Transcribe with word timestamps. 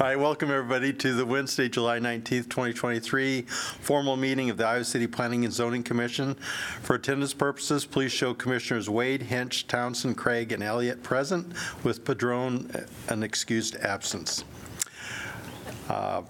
All 0.00 0.06
right, 0.06 0.16
welcome 0.16 0.52
everybody 0.52 0.92
to 0.92 1.12
the 1.12 1.26
Wednesday, 1.26 1.68
July 1.68 1.98
19th, 1.98 2.48
2023 2.48 3.42
formal 3.42 4.16
meeting 4.16 4.48
of 4.48 4.56
the 4.56 4.64
Iowa 4.64 4.84
City 4.84 5.08
Planning 5.08 5.44
and 5.44 5.52
Zoning 5.52 5.82
Commission. 5.82 6.36
For 6.82 6.94
attendance 6.94 7.34
purposes, 7.34 7.84
please 7.84 8.12
show 8.12 8.32
Commissioners 8.32 8.88
Wade, 8.88 9.22
Hensch, 9.22 9.66
Townsend, 9.66 10.16
Craig, 10.16 10.52
and 10.52 10.62
Elliott 10.62 11.02
present, 11.02 11.52
with 11.82 12.04
Padron 12.04 12.70
an 13.08 13.24
excused 13.24 13.74
absence. 13.78 14.44
Uh, 15.88 16.22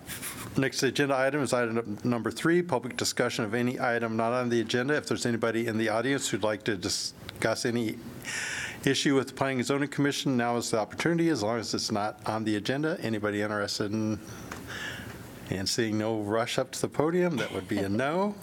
Next 0.57 0.83
agenda 0.83 1.17
item 1.17 1.43
is 1.43 1.53
item 1.53 1.99
number 2.03 2.31
three, 2.31 2.63
public 2.63 2.97
discussion 2.97 3.45
of 3.45 3.55
any 3.55 3.79
item 3.79 4.17
not 4.17 4.33
on 4.33 4.49
the 4.49 4.61
agenda. 4.61 4.95
If 4.97 5.07
there's 5.07 5.25
anybody 5.25 5.67
in 5.67 5.79
the 5.79 5.91
audience 5.91 6.29
who'd 6.29 6.43
like 6.43 6.65
to 6.65 6.77
discuss 6.77 7.65
any 7.65 7.97
issue 8.91 9.15
with 9.15 9.29
the 9.29 9.35
Planning 9.35 9.59
and 9.59 9.67
Zoning 9.67 9.89
Commission, 9.89 10.37
now 10.37 10.57
is 10.57 10.71
the 10.71 10.79
opportunity, 10.79 11.29
as 11.29 11.43
long 11.43 11.59
as 11.59 11.75
it's 11.75 11.93
not 11.93 12.21
on 12.27 12.45
the 12.45 12.57
agenda. 12.57 12.99
Anybody 13.01 13.43
interested 13.43 13.93
in, 13.93 14.19
and 15.51 15.69
seeing 15.69 15.99
no 15.99 16.21
rush 16.21 16.59
up 16.59 16.71
to 16.73 16.81
the 16.81 16.89
podium, 16.89 17.37
that 17.37 17.53
would 17.53 17.69
be 17.69 17.79
a 17.79 17.89
no. 17.89 18.35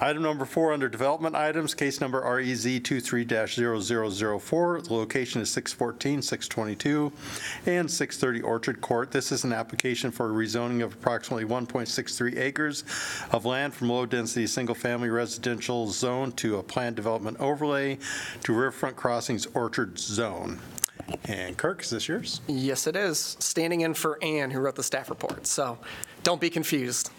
Item 0.00 0.22
number 0.22 0.44
four, 0.44 0.72
under 0.72 0.88
development 0.88 1.34
items, 1.34 1.74
case 1.74 2.00
number 2.00 2.20
REZ 2.20 2.64
23-0004. 2.64 4.84
The 4.84 4.94
location 4.94 5.40
is 5.40 5.50
614, 5.50 6.22
622, 6.22 7.12
and 7.66 7.90
630 7.90 8.42
Orchard 8.42 8.80
Court. 8.80 9.10
This 9.10 9.32
is 9.32 9.42
an 9.42 9.52
application 9.52 10.12
for 10.12 10.28
rezoning 10.28 10.84
of 10.84 10.92
approximately 10.92 11.44
1.63 11.44 12.38
acres 12.38 12.84
of 13.32 13.44
land 13.44 13.74
from 13.74 13.88
low-density, 13.88 14.46
single-family 14.46 15.08
residential 15.08 15.88
zone 15.88 16.30
to 16.32 16.58
a 16.58 16.62
planned 16.62 16.94
development 16.94 17.36
overlay 17.40 17.98
to 18.44 18.52
Riverfront 18.52 18.94
Crossings 18.94 19.46
Orchard 19.46 19.98
Zone. 19.98 20.60
And 21.24 21.56
Kirk, 21.56 21.82
is 21.82 21.90
this 21.90 22.06
yours? 22.06 22.40
Yes, 22.46 22.86
it 22.86 22.94
is. 22.94 23.36
Standing 23.40 23.80
in 23.80 23.94
for 23.94 24.22
Ann, 24.22 24.52
who 24.52 24.60
wrote 24.60 24.76
the 24.76 24.84
staff 24.84 25.10
report. 25.10 25.48
So 25.48 25.76
don't 26.22 26.40
be 26.40 26.50
confused. 26.50 27.10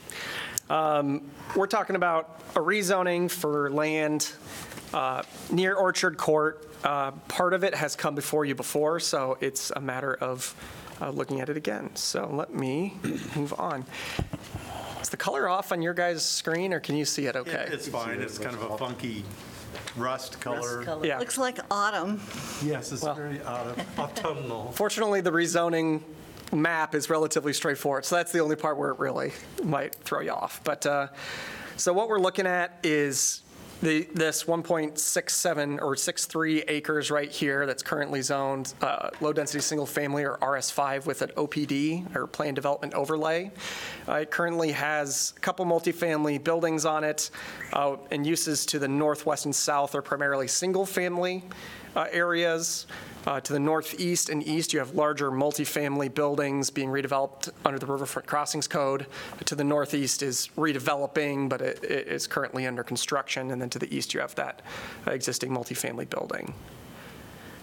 Um, 0.70 1.22
We're 1.56 1.68
talking 1.68 1.96
about 1.96 2.42
a 2.56 2.60
rezoning 2.60 3.30
for 3.32 3.72
land 3.72 4.32
uh, 4.94 5.24
near 5.52 5.76
Orchard 5.76 6.18
Court. 6.18 6.66
Uh, 6.84 7.12
Part 7.28 7.54
of 7.54 7.64
it 7.64 7.74
has 7.76 7.96
come 7.96 8.16
before 8.16 8.46
you 8.46 8.56
before, 8.56 9.00
so 9.00 9.38
it's 9.42 9.72
a 9.76 9.80
matter 9.82 10.14
of 10.16 10.54
uh, 11.02 11.10
looking 11.10 11.42
at 11.42 11.50
it 11.50 11.58
again. 11.58 11.96
So 11.96 12.30
let 12.32 12.54
me 12.54 12.96
move 13.36 13.54
on. 13.58 13.86
Is 15.02 15.10
the 15.10 15.18
color 15.18 15.50
off 15.50 15.72
on 15.72 15.82
your 15.82 15.94
guys' 15.94 16.24
screen, 16.24 16.74
or 16.74 16.80
can 16.80 16.96
you 16.96 17.06
see 17.06 17.26
it 17.26 17.36
okay? 17.36 17.68
It's 17.72 17.88
fine, 17.88 18.20
it's 18.22 18.38
kind 18.38 18.56
of 18.56 18.62
a 18.72 18.78
funky 18.78 19.24
rust 19.96 20.40
color. 20.40 20.84
Yeah. 21.04 21.20
Looks 21.20 21.38
like 21.38 21.60
autumn. 21.72 22.20
Yes, 22.64 22.92
it's 22.92 23.02
Well- 23.02 23.16
very 23.16 23.42
autumn- 23.42 23.86
autumnal. 23.98 24.72
Fortunately, 24.74 25.22
the 25.22 25.32
rezoning 25.32 26.02
map 26.52 26.96
is 26.96 27.10
relatively 27.10 27.54
straightforward, 27.54 28.06
so 28.06 28.16
that's 28.16 28.32
the 28.32 28.40
only 28.40 28.56
part 28.56 28.78
where 28.78 28.92
it 28.92 29.00
really 29.00 29.32
might 29.64 29.96
throw 29.96 30.22
you 30.22 30.32
off. 30.32 30.62
But, 30.64 30.86
uh, 30.86 31.08
so 31.78 31.94
what 31.94 32.10
we're 32.10 32.20
looking 32.20 32.46
at 32.46 32.78
is 32.84 33.42
the, 33.82 34.08
this 34.14 34.44
1.67 34.44 35.82
or 35.82 35.96
63 35.96 36.64
acres 36.64 37.10
right 37.10 37.32
here 37.32 37.66
that's 37.66 37.82
currently 37.82 38.22
zoned 38.22 38.74
uh, 38.82 39.10
low-density 39.22 39.62
single-family 39.62 40.26
or 40.26 40.38
RS5 40.42 41.06
with 41.06 41.22
an 41.22 41.30
OPD, 41.38 42.14
or 42.14 42.28
plan 42.28 42.54
Development 42.54 42.94
Overlay. 42.94 43.52
Uh, 44.08 44.16
It 44.16 44.32
currently 44.32 44.74
has 44.74 45.34
a 45.38 45.40
couple 45.40 45.66
multifamily 45.66 46.44
buildings 46.44 46.84
on 46.84 47.06
it, 47.06 47.32
uh, 47.72 47.96
and 48.12 48.28
uses 48.28 48.66
to 48.66 48.80
the 48.80 48.88
northwest 48.88 49.46
and 49.46 49.56
south 49.56 49.96
are 49.96 50.02
primarily 50.02 50.50
single-family 50.50 51.46
uh, 51.89 51.89
areas. 52.12 52.88
Uh, 53.28 53.40
To 53.42 53.54
the 53.54 53.60
northeast 53.60 54.30
and 54.30 54.42
east, 54.48 54.74
you 54.74 54.80
have 54.80 54.96
larger 54.96 55.30
multifamily 55.30 56.14
buildings 56.14 56.70
being 56.70 56.90
redeveloped 56.90 57.50
under 57.66 57.78
the 57.78 57.86
Riverfront 57.86 58.28
Crossings 58.28 58.68
Code. 58.68 59.06
To 59.46 59.56
the 59.56 59.64
northeast 59.64 60.24
is 60.24 60.50
redeveloping, 60.56 61.50
but 61.50 61.62
it 61.62 61.84
it 61.84 62.08
is 62.08 62.28
currently 62.28 62.66
under 62.66 62.84
construction. 62.84 63.52
And 63.52 63.62
then 63.62 63.70
to 63.70 63.80
the 63.80 63.94
east, 63.94 64.14
you 64.14 64.22
have 64.22 64.36
that 64.36 64.62
uh, 65.06 65.12
existing 65.12 65.52
multifamily 65.52 66.10
building. 66.10 66.54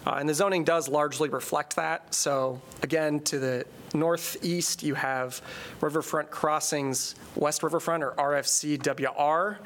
Uh, 0.06 0.18
And 0.20 0.28
the 0.28 0.34
zoning 0.34 0.64
does 0.64 0.88
largely 0.88 1.28
reflect 1.28 1.74
that. 1.76 2.14
So 2.14 2.60
again, 2.82 3.20
to 3.20 3.38
the 3.38 3.64
northeast, 3.94 4.82
you 4.82 4.94
have 4.94 5.40
Riverfront 5.80 6.30
Crossings 6.30 7.14
West 7.34 7.62
Riverfront, 7.62 8.02
or 8.02 8.12
RFCWR. 8.12 9.58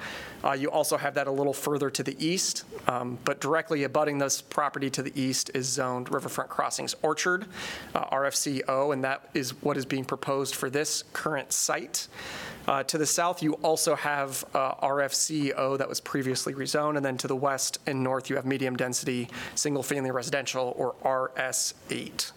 Uh, 0.43 0.53
You 0.53 0.71
also 0.71 0.97
have 0.97 1.15
that 1.15 1.27
a 1.27 1.31
little 1.31 1.53
further 1.53 1.91
to 1.91 2.03
the 2.03 2.17
east, 2.25 2.65
um, 2.87 3.19
but 3.25 3.41
directly 3.41 3.85
abutting 3.85 4.19
this 4.19 4.41
property 4.41 4.91
to 4.91 5.03
the 5.03 5.13
east 5.21 5.51
is 5.55 5.67
zoned 5.67 6.11
Riverfront 6.13 6.51
Crossings 6.51 6.95
Orchard, 7.03 7.47
uh, 7.95 8.05
RFCO, 8.07 8.93
and 8.93 9.05
that 9.05 9.29
is 9.35 9.51
what 9.63 9.77
is 9.77 9.85
being 9.85 10.05
proposed 10.05 10.55
for 10.55 10.71
this 10.71 11.05
current 11.13 11.53
site. 11.53 12.09
Uh, 12.69 12.83
To 12.85 12.99
the 12.99 13.07
south, 13.07 13.43
you 13.43 13.55
also 13.55 13.95
have 13.97 14.45
uh, 14.55 14.75
RFCO 14.77 15.79
that 15.79 15.89
was 15.89 16.01
previously 16.01 16.55
rezoned, 16.55 16.97
and 16.97 17.05
then 17.05 17.17
to 17.19 17.29
the 17.29 17.37
west 17.37 17.79
and 17.87 18.03
north, 18.03 18.31
you 18.31 18.37
have 18.37 18.47
medium-density, 18.47 19.29
single-family 19.55 20.11
residential, 20.11 20.75
or 20.77 20.95
RS8. 21.05 22.33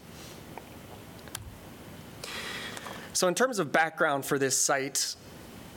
So 3.14 3.28
in 3.28 3.36
terms 3.36 3.60
of 3.60 3.72
background 3.72 4.26
for 4.26 4.40
this 4.40 4.58
site, 4.58 5.16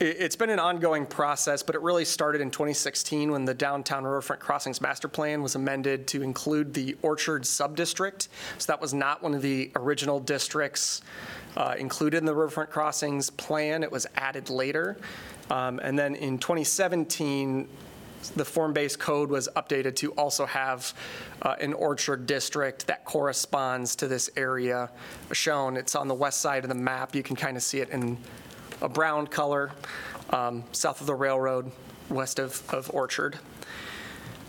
it's 0.01 0.37
been 0.37 0.51
an 0.51 0.59
ongoing 0.59 1.07
process, 1.07 1.63
but 1.63 1.75
it 1.75 1.81
really 1.81 2.05
started 2.05 2.41
in 2.41 2.51
2016 2.51 3.31
when 3.31 3.45
the 3.45 3.55
downtown 3.55 4.05
Riverfront 4.05 4.41
Crossings 4.41 4.81
Master 4.81 5.09
Plan 5.09 5.43
was 5.43 5.55
amended 5.55 6.07
to 6.09 6.23
include 6.23 6.75
the 6.75 6.97
Orchard 7.03 7.43
Subdistrict. 7.45 8.29
So 8.59 8.73
that 8.73 8.81
was 8.81 8.93
not 8.93 9.23
one 9.23 9.35
of 9.35 9.43
the 9.43 9.71
original 9.77 10.21
districts 10.21 11.03
uh, 11.57 11.75
included 11.79 12.19
in 12.19 12.25
the 12.27 12.35
Riverfront 12.35 12.71
Crossings 12.71 13.31
Plan. 13.31 13.83
It 13.83 13.93
was 13.93 14.07
added 14.17 14.51
later. 14.51 14.99
Um, 15.51 15.79
And 15.83 15.99
then 15.99 16.15
in 16.15 16.39
2017, 16.39 17.69
the 18.31 18.45
form-based 18.45 18.99
code 18.99 19.31
was 19.31 19.49
updated 19.57 19.97
to 19.97 20.13
also 20.13 20.47
have 20.47 20.95
uh, 21.43 21.57
an 21.61 21.73
orchard 21.73 22.27
district 22.27 22.87
that 22.87 23.05
corresponds 23.05 23.97
to 23.97 24.09
this 24.09 24.31
area 24.37 24.91
shown. 25.33 25.77
It's 25.77 25.95
on 25.95 26.09
the 26.09 26.15
west 26.15 26.41
side 26.41 26.65
of 26.65 26.69
the 26.69 26.75
map. 26.75 27.15
You 27.15 27.23
can 27.23 27.37
kind 27.37 27.57
of 27.57 27.63
see 27.63 27.81
it 27.81 27.91
in 27.91 28.19
a 28.83 28.89
brown 28.89 29.27
color, 29.27 29.73
um, 30.31 30.65
south 30.73 31.01
of 31.01 31.07
the 31.07 31.15
railroad, 31.15 31.71
west 32.09 32.39
of 32.39 32.63
of 32.73 32.91
Orchard. 32.95 33.39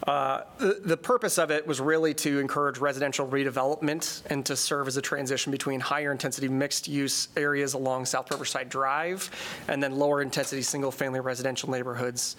Uh, 0.05 0.43
The 0.57 0.79
the 0.85 0.97
purpose 0.97 1.37
of 1.37 1.51
it 1.51 1.67
was 1.67 1.81
really 1.81 2.13
to 2.13 2.39
encourage 2.39 2.77
residential 2.77 3.27
redevelopment 3.27 4.23
and 4.29 4.45
to 4.45 4.55
serve 4.55 4.87
as 4.87 4.95
a 4.95 5.01
transition 5.01 5.51
between 5.51 5.81
higher-intensity 5.81 6.47
mixed-use 6.47 7.27
areas 7.35 7.73
along 7.73 8.05
South 8.05 8.31
Riverside 8.31 8.69
Drive 8.69 9.29
and 9.67 9.83
then 9.83 9.97
lower-intensity 9.97 10.61
single-family 10.61 11.19
residential 11.19 11.69
neighborhoods 11.69 12.37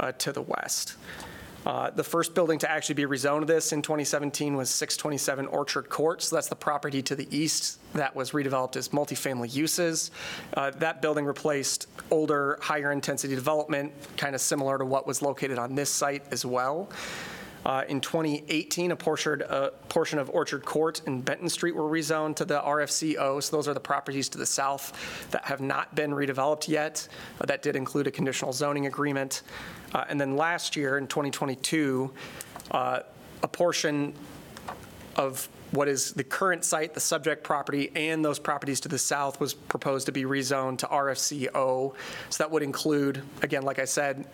uh, 0.00 0.12
to 0.12 0.32
the 0.32 0.42
west. 0.42 0.96
Uh, 1.66 1.90
The 1.90 2.04
first 2.04 2.34
building 2.34 2.58
to 2.60 2.70
actually 2.70 2.94
be 2.94 3.04
rezoned 3.04 3.46
this 3.46 3.72
in 3.72 3.82
2017 3.82 4.56
was 4.56 4.70
627 4.70 5.46
Orchard 5.46 5.88
Court, 5.88 6.22
so 6.22 6.36
that's 6.36 6.48
the 6.48 6.56
property 6.56 7.02
to 7.02 7.16
the 7.16 7.28
east 7.36 7.78
that 7.94 8.14
was 8.14 8.30
redeveloped 8.30 8.76
as 8.76 8.88
multifamily 8.90 9.54
uses. 9.54 10.10
Uh, 10.56 10.70
That 10.70 11.02
building 11.02 11.26
replaced 11.26 11.86
older, 12.10 12.58
higher-intensity 12.62 13.34
development, 13.34 13.92
kind 14.16 14.34
of 14.34 14.40
similar 14.40 14.78
to 14.78 14.84
what 14.84 15.06
was 15.06 15.20
located 15.20 15.58
on 15.58 15.74
this 15.74 15.90
site 15.90 16.24
as 16.30 16.44
well. 16.46 16.88
Uh, 17.66 17.84
In 17.88 18.00
2018, 18.00 18.92
a 18.92 18.96
portion, 18.96 19.42
a 19.48 19.70
portion 19.88 20.18
of 20.18 20.30
Orchard 20.30 20.64
Court 20.64 21.02
and 21.06 21.24
Benton 21.24 21.48
Street 21.48 21.74
were 21.74 21.88
rezoned 21.88 22.36
to 22.36 22.44
the 22.44 22.60
RFCO, 22.60 23.42
so 23.42 23.56
those 23.56 23.68
are 23.68 23.74
the 23.74 23.80
properties 23.80 24.28
to 24.30 24.38
the 24.38 24.46
south 24.46 25.28
that 25.30 25.44
have 25.44 25.60
not 25.60 25.94
been 25.94 26.12
redeveloped 26.12 26.68
yet. 26.68 27.08
Uh, 27.40 27.46
That 27.46 27.62
did 27.62 27.76
include 27.76 28.06
a 28.06 28.10
conditional 28.10 28.52
zoning 28.52 28.86
agreement. 28.86 29.42
Uh, 29.94 30.04
And 30.08 30.20
then 30.20 30.36
last 30.36 30.76
year, 30.76 30.98
in 30.98 31.06
2022, 31.06 32.10
uh, 32.70 33.00
a 33.42 33.48
portion 33.48 34.14
of 35.16 35.48
what 35.72 35.88
is 35.88 36.12
the 36.14 36.24
current 36.24 36.64
site, 36.64 36.94
the 36.94 37.00
subject 37.00 37.44
property, 37.44 37.90
and 37.94 38.24
those 38.24 38.38
properties 38.38 38.80
to 38.80 38.88
the 38.88 38.98
south 38.98 39.38
was 39.40 39.52
proposed 39.52 40.06
to 40.06 40.12
be 40.12 40.22
rezoned 40.22 40.78
to 40.78 40.86
RFCO. 40.86 41.94
So 42.30 42.44
that 42.44 42.50
would 42.50 42.62
include, 42.62 43.22
again, 43.42 43.62
like 43.62 43.78
I 43.78 43.84
said, 43.84 44.26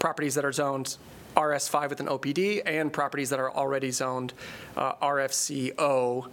properties 0.00 0.34
that 0.34 0.44
are 0.44 0.52
zoned 0.52 0.96
RS5 1.36 1.90
with 1.90 2.00
an 2.00 2.06
OPD 2.06 2.62
and 2.66 2.92
properties 2.92 3.30
that 3.30 3.38
are 3.38 3.50
already 3.50 3.90
zoned 3.90 4.32
uh, 4.76 4.94
RFCO 4.94 6.28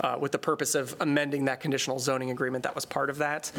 uh, 0.00 0.16
with 0.18 0.32
the 0.32 0.38
purpose 0.38 0.74
of 0.74 0.96
amending 1.00 1.44
that 1.44 1.60
conditional 1.60 1.98
zoning 1.98 2.30
agreement 2.30 2.64
that 2.64 2.74
was 2.74 2.84
part 2.84 3.10
of 3.10 3.18
that. 3.18 3.52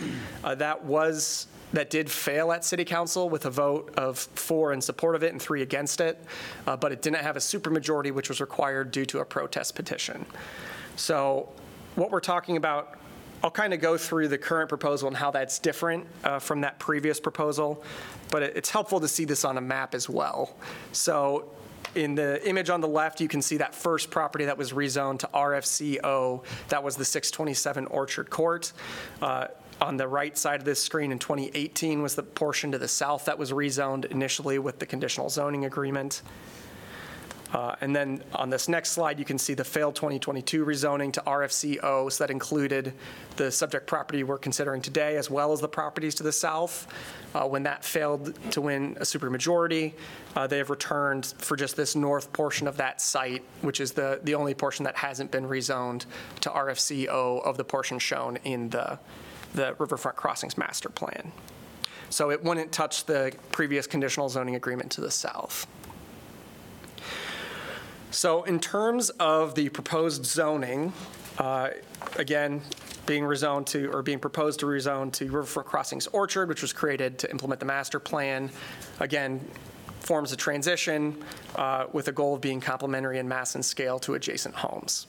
Uh, 0.44 0.56
That 0.56 0.84
was, 0.84 1.48
that 1.74 1.90
did 1.90 2.10
fail 2.10 2.52
at 2.52 2.66
city 2.66 2.86
council 2.86 3.30
with 3.30 3.46
a 3.46 3.50
vote 3.50 3.94
of 3.98 4.18
four 4.18 4.74
in 4.74 4.82
support 4.82 5.16
of 5.16 5.24
it 5.24 5.32
and 5.32 5.42
three 5.42 5.62
against 5.62 6.02
it, 6.02 6.24
uh, 6.68 6.76
but 6.76 6.92
it 6.92 7.02
didn't 7.02 7.18
have 7.18 7.36
a 7.36 7.40
supermajority, 7.40 8.12
which 8.12 8.30
was 8.30 8.42
required 8.42 8.92
due 8.92 9.06
to 9.06 9.20
a 9.20 9.26
protest 9.26 9.76
petition. 9.76 10.26
So 10.96 11.50
what 11.96 12.12
we're 12.12 12.20
talking 12.20 12.58
about, 12.58 13.01
I'll 13.44 13.52
kind 13.52 13.74
of 13.74 13.82
go 13.82 13.98
through 13.98 14.28
the 14.28 14.38
current 14.38 14.70
proposal 14.70 15.08
and 15.08 15.18
how 15.18 15.32
that's 15.32 15.58
different 15.60 16.06
uh, 16.24 16.40
from 16.40 16.62
that 16.62 16.78
previous 16.80 17.20
proposal, 17.20 17.84
but 18.30 18.44
it- 18.44 18.56
it's 18.56 18.70
helpful 18.70 19.00
to 19.00 19.08
see 19.08 19.26
this 19.26 19.44
on 19.44 19.58
a 19.58 19.62
map 19.62 19.96
as 19.96 20.08
well. 20.10 20.56
So 20.92 21.50
In 21.94 22.16
the 22.16 22.48
image 22.48 22.70
on 22.70 22.80
the 22.80 22.88
left, 22.88 23.20
you 23.20 23.28
can 23.28 23.42
see 23.42 23.58
that 23.58 23.76
first 23.76 24.10
property 24.12 24.46
that 24.46 24.58
was 24.58 24.72
rezoned 24.72 25.20
to 25.20 25.30
RFCO. 25.34 26.42
That 26.70 26.84
was 26.84 26.96
the 26.96 27.04
627 27.04 27.86
Orchard 27.88 28.30
Court. 28.30 28.72
Uh, 29.22 29.48
On 29.82 29.98
the 29.98 30.08
right 30.08 30.38
side 30.38 30.60
of 30.62 30.66
this 30.66 30.82
screen 30.82 31.12
in 31.12 31.20
2018 31.20 32.02
was 32.02 32.16
the 32.16 32.24
portion 32.24 32.72
to 32.72 32.78
the 32.78 32.88
south 32.88 33.26
that 33.26 33.38
was 33.38 33.52
rezoned 33.52 34.06
initially 34.06 34.58
with 34.58 34.80
the 34.80 34.86
conditional 34.86 35.28
zoning 35.30 35.66
agreement. 35.66 36.22
Uh, 37.54 37.76
And 37.82 37.96
then 37.96 38.24
on 38.34 38.50
this 38.50 38.70
next 38.70 38.92
slide, 38.92 39.20
you 39.20 39.26
can 39.26 39.38
see 39.38 39.54
the 39.54 39.64
failed 39.64 39.96
2022 39.96 40.66
rezoning 40.66 41.12
to 41.14 41.22
RFCO. 41.22 42.12
So 42.12 42.24
that 42.24 42.32
included 42.32 42.94
the 43.36 43.52
subject 43.52 43.88
property 43.88 44.24
we're 44.24 44.38
considering 44.38 44.82
today, 44.82 45.18
as 45.18 45.30
well 45.30 45.52
as 45.52 45.60
the 45.60 45.68
properties 45.68 46.16
to 46.16 46.24
the 46.24 46.32
south. 46.32 46.88
Uh, 47.36 47.48
When 47.48 47.64
that 47.64 47.84
failed 47.84 48.34
to 48.52 48.62
win 48.62 48.96
a 49.00 49.04
supermajority, 49.04 49.94
uh, 50.36 50.48
they 50.48 50.58
have 50.58 50.70
returned 50.70 51.34
for 51.38 51.58
just 51.58 51.76
this 51.76 51.96
north 51.96 52.32
portion 52.32 52.68
of 52.68 52.78
that 52.78 53.02
site, 53.02 53.44
which 53.62 53.80
is 53.80 53.92
the, 53.92 54.20
the 54.24 54.36
only 54.36 54.54
portion 54.54 54.86
that 54.86 54.96
hasn't 54.96 55.32
been 55.32 55.46
rezoned 55.46 56.06
to 56.42 56.50
RFCO 56.50 57.46
of 57.46 57.58
the 57.58 57.64
portion 57.64 58.00
shown 58.00 58.38
in 58.44 58.70
the, 58.70 58.98
the 59.54 59.76
Riverfront 59.78 60.16
Crossings 60.16 60.58
Master 60.58 60.90
Plan. 60.90 61.32
So 62.10 62.30
it 62.30 62.44
wouldn't 62.44 62.72
touch 62.72 63.06
the 63.06 63.34
previous 63.52 63.88
conditional 63.88 64.28
zoning 64.28 64.56
agreement 64.56 64.92
to 64.92 65.02
the 65.02 65.12
south. 65.12 65.66
So 68.12 68.44
in 68.44 68.60
terms 68.60 69.10
of 69.12 69.56
the 69.56 69.70
proposed 69.70 70.26
zoning, 70.26 70.92
uh, 71.38 71.70
again, 72.18 72.62
being 73.06 73.24
rezoned 73.24 73.66
to, 73.68 73.90
or 73.92 74.04
being 74.04 74.20
proposed 74.20 74.60
to 74.60 74.66
rezone 74.66 75.12
to 75.14 75.26
Riverfront 75.26 75.68
Crossings 75.68 76.08
Orchard, 76.08 76.50
which 76.50 76.62
was 76.62 76.74
created 76.74 77.18
to 77.20 77.32
implement 77.32 77.60
the 77.60 77.66
master 77.66 78.00
plan, 78.00 78.52
again, 79.00 79.40
forms 80.02 80.34
a 80.34 80.36
transition 80.36 81.24
uh, 81.56 81.86
with 81.94 82.10
a 82.10 82.12
goal 82.12 82.36
of 82.36 82.42
being 82.42 82.60
complementary 82.60 83.18
in 83.18 83.28
mass 83.28 83.56
and 83.56 83.64
scale 83.64 83.98
to 84.00 84.16
adjacent 84.16 84.56
homes. 84.56 85.08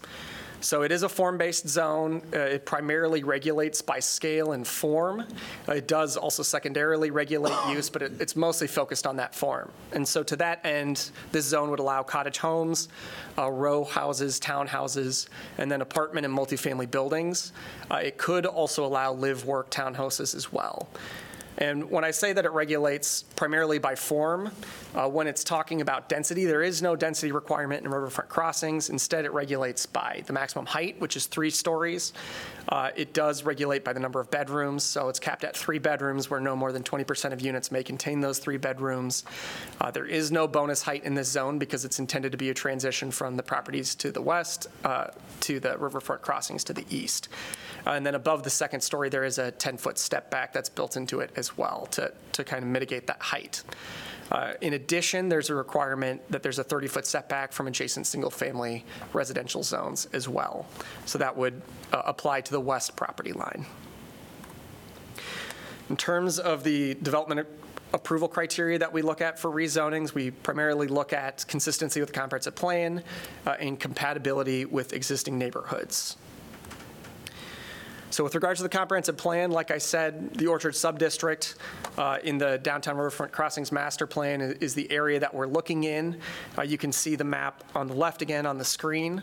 So 0.62 0.82
it 0.82 0.92
is 0.92 1.02
a 1.02 1.08
form-based 1.08 1.68
zone. 1.68 2.22
Uh, 2.32 2.38
It 2.38 2.64
primarily 2.64 3.24
regulates 3.24 3.82
by 3.82 3.98
scale 3.98 4.52
and 4.52 4.66
form. 4.66 5.20
Uh, 5.68 5.72
It 5.72 5.88
does 5.88 6.16
also 6.16 6.44
secondarily 6.44 7.10
regulate 7.10 7.56
use, 7.68 7.90
but 7.90 8.00
it- 8.02 8.12
it's 8.20 8.36
mostly 8.36 8.68
focused 8.68 9.04
on 9.06 9.16
that 9.16 9.34
form. 9.34 9.70
And 9.92 10.06
so 10.06 10.22
to 10.22 10.36
that 10.36 10.64
end, 10.64 11.10
this 11.32 11.46
zone 11.46 11.68
would 11.70 11.80
allow 11.80 12.04
cottage 12.04 12.38
homes, 12.38 12.88
uh, 13.36 13.50
row 13.50 13.82
houses, 13.84 14.38
townhouses, 14.38 15.26
and 15.58 15.70
then 15.70 15.80
apartment 15.82 16.24
and 16.26 16.34
multifamily 16.36 16.88
buildings. 16.90 17.52
Uh, 17.90 17.96
It 17.96 18.16
could 18.16 18.46
also 18.46 18.84
allow 18.84 19.12
live-work 19.12 19.68
townhouses 19.70 20.34
as 20.34 20.52
well. 20.52 20.88
And 21.58 21.90
when 21.90 22.02
I 22.02 22.10
say 22.10 22.32
that 22.32 22.44
it 22.44 22.52
regulates 22.52 23.24
primarily 23.36 23.78
by 23.78 23.94
form, 23.94 24.50
uh, 24.94 25.08
when 25.08 25.26
it's 25.26 25.44
talking 25.44 25.80
about 25.80 26.08
density, 26.08 26.44
there 26.44 26.62
is 26.62 26.80
no 26.80 26.96
density 26.96 27.30
requirement 27.30 27.84
in 27.84 27.90
riverfront 27.90 28.30
crossings. 28.30 28.90
Instead, 28.90 29.24
it 29.24 29.32
regulates 29.32 29.84
by 29.84 30.22
the 30.26 30.32
maximum 30.32 30.66
height, 30.66 30.98
which 31.00 31.16
is 31.16 31.26
three 31.26 31.50
stories. 31.50 32.12
Uh, 32.68 32.90
It 32.96 33.12
does 33.12 33.42
regulate 33.42 33.84
by 33.84 33.92
the 33.92 34.00
number 34.00 34.20
of 34.20 34.30
bedrooms, 34.30 34.82
so 34.82 35.08
it's 35.08 35.18
capped 35.18 35.44
at 35.44 35.56
three 35.56 35.78
bedrooms 35.78 36.30
where 36.30 36.40
no 36.40 36.56
more 36.56 36.72
than 36.72 36.82
20% 36.82 37.32
of 37.32 37.40
units 37.40 37.70
may 37.70 37.82
contain 37.82 38.20
those 38.20 38.38
three 38.38 38.56
bedrooms. 38.56 39.24
Uh, 39.80 39.90
There 39.90 40.06
is 40.06 40.30
no 40.30 40.48
bonus 40.48 40.82
height 40.82 41.04
in 41.04 41.14
this 41.14 41.28
zone 41.28 41.58
because 41.58 41.84
it's 41.84 41.98
intended 41.98 42.32
to 42.32 42.38
be 42.38 42.50
a 42.50 42.54
transition 42.54 43.10
from 43.10 43.36
the 43.36 43.42
properties 43.42 43.94
to 43.96 44.10
the 44.10 44.22
west 44.22 44.68
uh, 44.84 45.08
to 45.40 45.60
the 45.60 45.76
riverfront 45.76 46.22
crossings 46.22 46.64
to 46.64 46.72
the 46.72 46.86
east. 46.88 47.28
Uh, 47.86 47.90
And 47.90 48.06
then 48.06 48.14
above 48.14 48.42
the 48.42 48.50
second 48.50 48.80
story, 48.80 49.08
there 49.08 49.24
is 49.24 49.38
a 49.38 49.52
10-foot 49.52 49.98
step 49.98 50.30
back 50.30 50.52
that's 50.52 50.68
built 50.68 50.96
into 50.96 51.20
it 51.20 51.30
as 51.36 51.56
well 51.56 51.86
to, 51.92 52.12
to 52.32 52.44
kind 52.44 52.62
of 52.62 52.68
mitigate 52.68 53.06
that 53.06 53.20
height. 53.20 53.62
Uh, 54.30 54.54
In 54.60 54.74
addition, 54.74 55.28
there's 55.28 55.50
a 55.50 55.54
requirement 55.54 56.20
that 56.30 56.42
there's 56.42 56.58
a 56.58 56.64
30-foot 56.64 57.06
setback 57.06 57.52
from 57.52 57.66
adjacent 57.66 58.06
single-family 58.06 58.84
residential 59.12 59.62
zones 59.62 60.06
as 60.12 60.28
well. 60.28 60.66
So 61.06 61.18
that 61.18 61.36
would 61.36 61.60
uh, 61.92 62.02
apply 62.06 62.42
to 62.42 62.52
the 62.52 62.60
west 62.60 62.96
property 62.96 63.32
line. 63.32 63.66
In 65.90 65.96
terms 65.96 66.38
of 66.38 66.64
the 66.64 66.94
development 66.94 67.46
approval 67.92 68.28
criteria 68.28 68.78
that 68.78 68.92
we 68.92 69.02
look 69.02 69.20
at 69.20 69.38
for 69.38 69.50
rezonings, 69.50 70.14
we 70.14 70.30
primarily 70.30 70.86
look 70.86 71.12
at 71.12 71.44
consistency 71.46 72.00
with 72.00 72.08
the 72.10 72.18
comprehensive 72.18 72.54
plan 72.54 73.02
uh, 73.46 73.56
and 73.60 73.78
compatibility 73.78 74.64
with 74.64 74.92
existing 74.92 75.38
neighborhoods. 75.38 76.16
So 78.12 78.22
with 78.22 78.34
regards 78.34 78.58
to 78.58 78.62
the 78.62 78.68
comprehensive 78.68 79.16
plan, 79.16 79.50
like 79.52 79.70
I 79.70 79.78
said, 79.78 80.34
the 80.34 80.46
Orchard 80.46 80.74
Subdistrict 80.74 81.54
uh, 81.96 82.18
in 82.22 82.36
the 82.36 82.58
Downtown 82.58 82.98
Riverfront 82.98 83.32
Crossings 83.32 83.72
Master 83.72 84.06
Plan 84.06 84.42
i- 84.42 84.54
is 84.62 84.74
the 84.74 84.90
area 84.92 85.18
that 85.18 85.32
we're 85.34 85.46
looking 85.46 85.84
in. 85.84 86.20
Uh, 86.58 86.62
You 86.62 86.76
can 86.76 86.92
see 86.92 87.16
the 87.16 87.24
map 87.24 87.64
on 87.74 87.88
the 87.88 87.94
left 87.94 88.20
again 88.20 88.44
on 88.44 88.58
the 88.58 88.66
screen. 88.66 89.22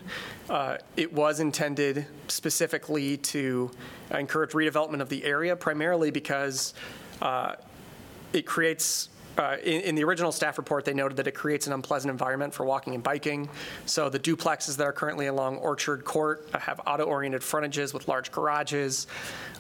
Uh, 0.50 0.78
It 0.98 1.14
was 1.14 1.40
intended 1.40 2.08
specifically 2.30 3.18
to 3.18 3.70
encourage 4.10 4.54
redevelopment 4.54 5.02
of 5.02 5.10
the 5.10 5.24
area, 5.24 5.56
primarily 5.56 6.10
because 6.10 6.74
uh, 7.22 7.56
it 8.34 8.48
creates, 8.48 9.10
uh, 9.38 9.58
in, 9.64 9.82
in 9.82 9.96
the 9.96 10.04
original 10.04 10.32
staff 10.32 10.58
report, 10.58 10.86
they 10.86 10.94
noted 10.94 11.16
that 11.18 11.28
it 11.28 11.34
creates 11.34 11.68
an 11.68 11.74
unpleasant 11.74 12.12
environment 12.12 12.54
for 12.54 12.66
walking 12.66 12.94
and 12.94 13.04
biking. 13.04 13.50
So 13.86 14.10
the 14.10 14.20
duplexes 14.20 14.76
that 14.78 14.84
are 14.84 14.92
currently 14.92 15.28
along 15.28 15.58
Orchard 15.58 16.04
Court 16.04 16.48
uh, 16.54 16.60
have 16.60 16.82
auto-oriented 16.86 17.44
frontages 17.44 17.94
with 17.94 18.08
large 18.08 18.32
garages 18.32 19.08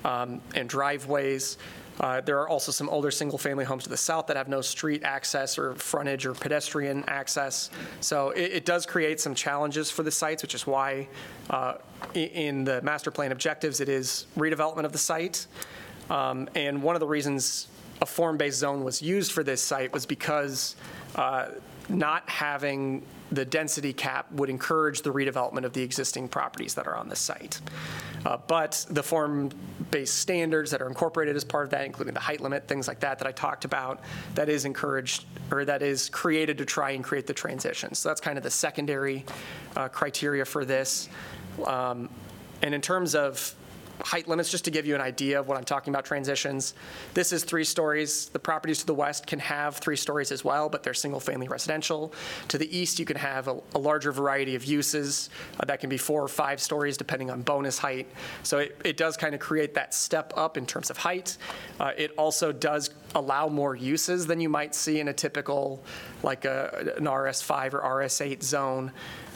um, 0.04 0.42
and 0.56 0.68
driveways. 0.68 1.58
Uh, 2.00 2.22
There 2.22 2.40
are 2.40 2.48
also 2.48 2.72
some 2.72 2.90
older 2.90 3.12
single-family 3.12 3.66
homes 3.66 3.84
to 3.84 3.90
the 3.90 3.98
south 3.98 4.28
that 4.28 4.38
have 4.38 4.48
no 4.48 4.62
street 4.62 5.04
access 5.04 5.58
or 5.58 5.76
frontage 5.76 6.26
or 6.26 6.34
pedestrian 6.34 7.04
access. 7.08 7.70
So 8.00 8.30
it, 8.32 8.52
it 8.54 8.66
does 8.66 8.86
create 8.86 9.20
some 9.20 9.36
challenges 9.36 9.92
for 9.92 10.04
the 10.04 10.12
sites, 10.12 10.42
which 10.42 10.56
is 10.56 10.66
why 10.66 11.10
uh, 11.50 11.74
in 12.14 12.64
the 12.64 12.82
master 12.82 13.12
plan 13.12 13.32
objectives, 13.32 13.82
it 13.82 13.90
is 13.90 14.28
redevelopment 14.38 14.86
of 14.86 14.94
the 14.94 14.98
site. 14.98 15.48
Um, 16.10 16.48
And 16.56 16.82
one 16.82 16.96
of 16.96 17.02
the 17.02 17.08
reasons 17.08 17.68
a 18.02 18.06
form-based 18.06 18.60
zone 18.60 18.84
was 18.84 19.02
used 19.02 19.32
for 19.32 19.44
this 19.44 19.62
site 19.62 19.92
was 19.94 20.06
because 20.06 20.76
uh, 21.16 21.48
not 21.90 22.30
having 22.30 23.04
the 23.32 23.46
density 23.46 23.94
cap 23.94 24.32
would 24.32 24.50
encourage 24.50 25.02
the 25.02 25.12
redevelopment 25.12 25.64
of 25.64 25.74
the 25.74 25.84
existing 25.84 26.28
properties 26.28 26.74
that 26.74 26.88
are 26.88 26.96
on 26.96 27.10
the 27.10 27.16
site. 27.16 27.62
Uh, 28.26 28.38
But 28.48 28.86
the 28.90 29.04
form-based 29.04 30.16
standards 30.16 30.72
that 30.72 30.82
are 30.82 30.88
incorporated 30.88 31.36
as 31.36 31.44
part 31.44 31.66
of 31.66 31.70
that, 31.72 31.86
including 31.86 32.14
the 32.14 32.20
height 32.20 32.42
limit, 32.42 32.68
things 32.68 32.88
like 32.88 33.00
that 33.02 33.20
that 33.20 33.28
I 33.28 33.32
talked 33.32 33.66
about, 33.66 34.02
that 34.36 34.50
is 34.50 34.66
encouraged, 34.66 35.26
or 35.52 35.66
that 35.66 35.82
is 35.82 36.10
created 36.10 36.58
to 36.58 36.66
try 36.66 36.92
and 36.92 37.04
create 37.04 37.28
the 37.28 37.34
transition. 37.34 37.94
So 37.94 38.10
that's 38.10 38.22
kind 38.22 38.38
of 38.38 38.44
the 38.44 38.52
secondary 38.52 39.26
uh, 39.76 39.90
criteria 39.90 40.46
for 40.46 40.66
this. 40.66 41.10
Um, 41.66 42.10
And 42.62 42.76
in 42.76 42.82
terms 42.82 43.16
of 43.16 43.56
height 44.02 44.28
limits, 44.28 44.50
just 44.52 44.66
to 44.66 44.72
give 44.72 44.86
you 44.86 44.96
an 44.96 45.02
idea 45.02 45.40
of 45.40 45.48
what 45.48 45.58
I'm 45.58 45.64
talking 45.64 45.94
about 45.94 46.06
transitions. 46.06 46.74
This 47.14 47.32
is 47.32 47.44
three 47.44 47.64
stories. 47.64 48.30
The 48.30 48.40
properties 48.40 48.80
to 48.80 48.86
the 48.86 48.94
west 48.94 49.28
can 49.28 49.40
have 49.40 49.78
three 49.78 49.96
stories 49.98 50.32
as 50.32 50.44
well, 50.44 50.70
but 50.70 50.84
they're 50.84 50.94
single-family 50.94 51.48
residential. 51.48 52.14
To 52.50 52.58
the 52.58 52.78
east, 52.78 53.00
you 53.00 53.06
can 53.06 53.18
have 53.18 53.48
a 53.48 53.60
a 53.76 53.80
larger 53.80 54.12
variety 54.12 54.56
of 54.56 54.66
uses. 54.66 55.30
uh, 55.60 55.66
That 55.66 55.80
can 55.80 55.90
be 55.90 55.98
four 55.98 56.24
or 56.24 56.28
five 56.28 56.60
stories, 56.60 56.98
depending 56.98 57.30
on 57.30 57.42
bonus 57.42 57.78
height. 57.78 58.08
So 58.44 58.60
it, 58.60 58.80
it 58.84 58.98
does 58.98 59.16
kind 59.18 59.34
of 59.36 59.40
create 59.40 59.74
that 59.76 59.94
step 59.94 60.34
up 60.36 60.58
in 60.58 60.66
terms 60.66 60.90
of 60.90 60.98
height. 60.98 61.38
Uh, 61.80 61.92
It 61.98 62.12
also 62.18 62.52
does 62.52 62.90
allow 63.16 63.48
more 63.48 63.76
uses 63.76 64.28
than 64.28 64.40
you 64.40 64.50
might 64.50 64.76
see 64.76 65.00
in 65.00 65.08
a 65.08 65.14
typical, 65.14 65.84
like 66.24 66.46
a- 66.46 66.94
an 66.98 67.08
RS5 67.08 67.74
or 67.74 67.82
RS8 67.82 68.44
zone. 68.44 68.92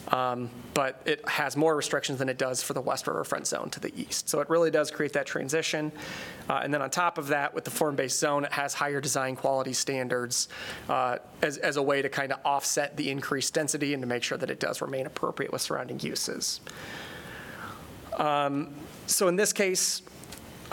Um, 0.10 0.50
but 0.74 1.02
it 1.06 1.28
has 1.30 1.56
more 1.56 1.78
restrictions 1.78 2.20
than 2.20 2.28
it 2.28 2.38
does 2.38 2.62
for 2.62 2.74
the 2.74 2.82
West 2.82 3.08
Riverfront 3.08 3.48
Zone 3.48 3.70
to 3.70 3.80
the 3.80 3.92
east. 4.00 4.28
So 4.28 4.42
it 4.42 4.50
really 4.50 4.70
does 4.70 4.92
create 4.92 5.14
that 5.14 5.26
transition. 5.26 5.94
Uh, 6.50 6.60
And 6.62 6.74
then 6.74 6.82
on 6.82 6.90
top 6.90 7.18
of 7.18 7.28
that, 7.30 7.54
with 7.54 7.64
the 7.64 7.72
form-based 7.72 8.20
zone, 8.20 8.44
it 8.44 8.52
has 8.52 8.74
higher 8.74 9.00
design 9.00 9.38
quality 9.38 9.72
standards 9.72 10.50
uh, 10.90 11.20
as, 11.42 11.58
as 11.58 11.78
a 11.78 11.82
way 11.82 12.02
to 12.02 12.10
kind 12.10 12.34
of 12.34 12.40
offset 12.44 12.98
the 12.98 13.10
increased 13.10 13.54
density 13.54 13.94
and 13.94 14.04
to 14.04 14.08
make 14.08 14.24
sure 14.24 14.38
that 14.38 14.50
it 14.52 14.60
does 14.60 14.82
remain 14.82 15.06
appropriate 15.06 15.54
with 15.54 15.62
surrounding 15.62 16.00
uses. 16.02 16.60
Um, 18.18 18.76
So 19.08 19.28
in 19.30 19.36
this 19.38 19.54
case, 19.54 20.02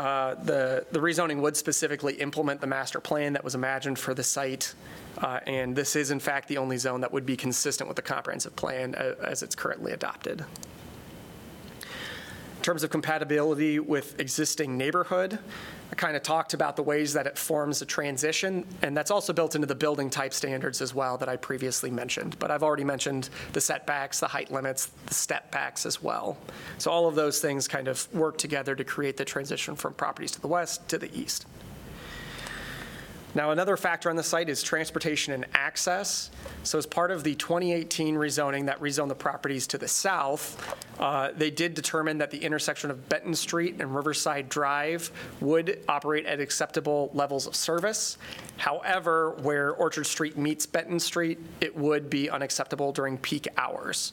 uh, 0.00 0.35
the, 0.45 0.87
the 0.92 0.99
rezoning 0.99 1.42
would 1.42 1.54
specifically 1.54 2.14
implement 2.14 2.59
the 2.62 2.66
master 2.66 3.00
plan 3.00 3.35
that 3.35 3.45
was 3.45 3.54
imagined 3.54 3.99
for 3.99 4.14
the 4.14 4.23
site. 4.23 4.75
uh, 5.19 5.40
And 5.47 5.76
this 5.76 5.95
is 5.95 6.11
in 6.11 6.21
fact 6.21 6.49
the 6.49 6.57
only 6.57 6.78
zone 6.78 7.02
that 7.02 7.12
would 7.12 7.26
be 7.26 7.37
consistent 7.37 7.87
with 7.87 7.97
the 7.97 8.02
comprehensive 8.02 8.57
plan 8.57 8.95
uh, 8.95 9.14
as 9.23 9.42
it's 9.42 9.54
currently 9.54 9.92
adopted. 9.92 10.42
In 12.61 12.64
terms 12.64 12.83
of 12.83 12.90
compatibility 12.90 13.79
with 13.79 14.21
existing 14.21 14.76
neighborhood, 14.76 15.38
I 15.90 15.95
kind 15.95 16.14
of 16.14 16.23
talked 16.23 16.52
about 16.52 16.76
the 16.76 16.83
ways 16.83 17.14
that 17.14 17.26
it 17.26 17.38
forms 17.38 17.81
a 17.81 17.87
transition, 17.87 18.67
and 18.83 18.95
that's 18.95 19.11
also 19.11 19.33
built 19.33 19.55
into 19.55 19.67
the 19.67 19.75
building 19.75 20.11
type 20.11 20.35
standards 20.35 20.83
as 20.83 20.95
well 20.95 21.17
that 21.17 21.29
I 21.31 21.38
previously 21.38 21.90
mentioned. 21.90 22.38
But 22.38 22.50
I've 22.50 22.62
already 22.62 22.85
mentioned 22.85 23.31
the 23.55 23.62
setbacks, 23.62 24.21
the 24.21 24.29
height 24.29 24.50
limits, 24.52 24.90
the 25.07 25.14
step 25.14 25.50
backs 25.50 25.87
as 25.87 26.02
well. 26.02 26.37
So 26.76 26.90
all 26.90 27.09
of 27.09 27.14
those 27.14 27.40
things 27.40 27.67
kind 27.67 27.88
of 27.88 28.07
work 28.12 28.37
together 28.37 28.76
to 28.76 28.85
create 28.85 29.17
the 29.17 29.25
transition 29.25 29.75
from 29.75 29.95
properties 29.95 30.33
to 30.33 30.40
the 30.43 30.49
west 30.49 30.87
to 30.90 30.99
the 30.99 31.11
east. 31.19 31.47
Now, 33.35 33.53
another 33.53 33.77
factor 33.77 34.11
on 34.11 34.17
the 34.17 34.23
site 34.23 34.49
is 34.49 34.63
transportation 34.63 35.33
and 35.33 35.47
access. 35.55 36.31
So 36.65 36.79
as 36.79 36.87
part 36.87 37.11
of 37.11 37.23
the 37.23 37.35
2018 37.37 38.17
rezoning 38.17 38.67
that 38.67 38.81
rezoned 38.81 39.09
the 39.09 39.15
properties 39.15 39.67
to 39.69 39.79
the 39.79 39.87
south, 39.87 40.77
uh, 40.99 41.31
they 41.37 41.51
did 41.51 41.75
determine 41.75 42.19
that 42.19 42.31
the 42.31 42.39
intersection 42.39 42.91
of 42.91 43.09
Benton 43.09 43.35
Street 43.35 43.77
and 43.79 43.95
Riverside 43.95 44.49
Drive 44.49 45.13
would 45.41 45.85
operate 45.89 46.27
at 46.27 46.41
acceptable 46.41 47.11
levels 47.15 47.47
of 47.47 47.55
service. 47.55 48.19
However, 48.57 49.31
where 49.43 49.73
Orchard 49.73 50.05
Street 50.05 50.37
meets 50.37 50.67
Benton 50.67 50.99
Street, 50.99 51.39
it 51.61 51.77
would 51.77 52.11
be 52.11 52.29
unacceptable 52.29 52.93
during 52.93 53.17
peak 53.17 53.47
hours. 53.57 54.13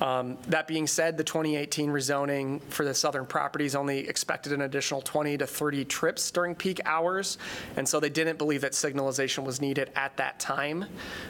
Um, 0.00 0.36
That 0.48 0.68
being 0.68 0.86
said, 0.86 1.16
the 1.16 1.24
2018 1.24 1.90
rezoning 1.90 2.60
for 2.68 2.84
the 2.84 2.94
southern 2.94 3.26
properties 3.26 3.74
only 3.74 4.00
expected 4.08 4.52
an 4.52 4.62
additional 4.62 5.00
20 5.00 5.38
to 5.38 5.46
30 5.46 5.84
trips 5.86 6.30
during 6.30 6.54
peak 6.54 6.80
hours, 6.84 7.38
and 7.76 7.88
so 7.88 7.98
they 7.98 8.10
didn't 8.10 8.38
believe 8.38 8.60
that 8.60 8.72
signalization 8.72 9.44
was 9.44 9.60
needed 9.60 9.90
at 9.96 10.16
that 10.18 10.38
time. 10.38 10.84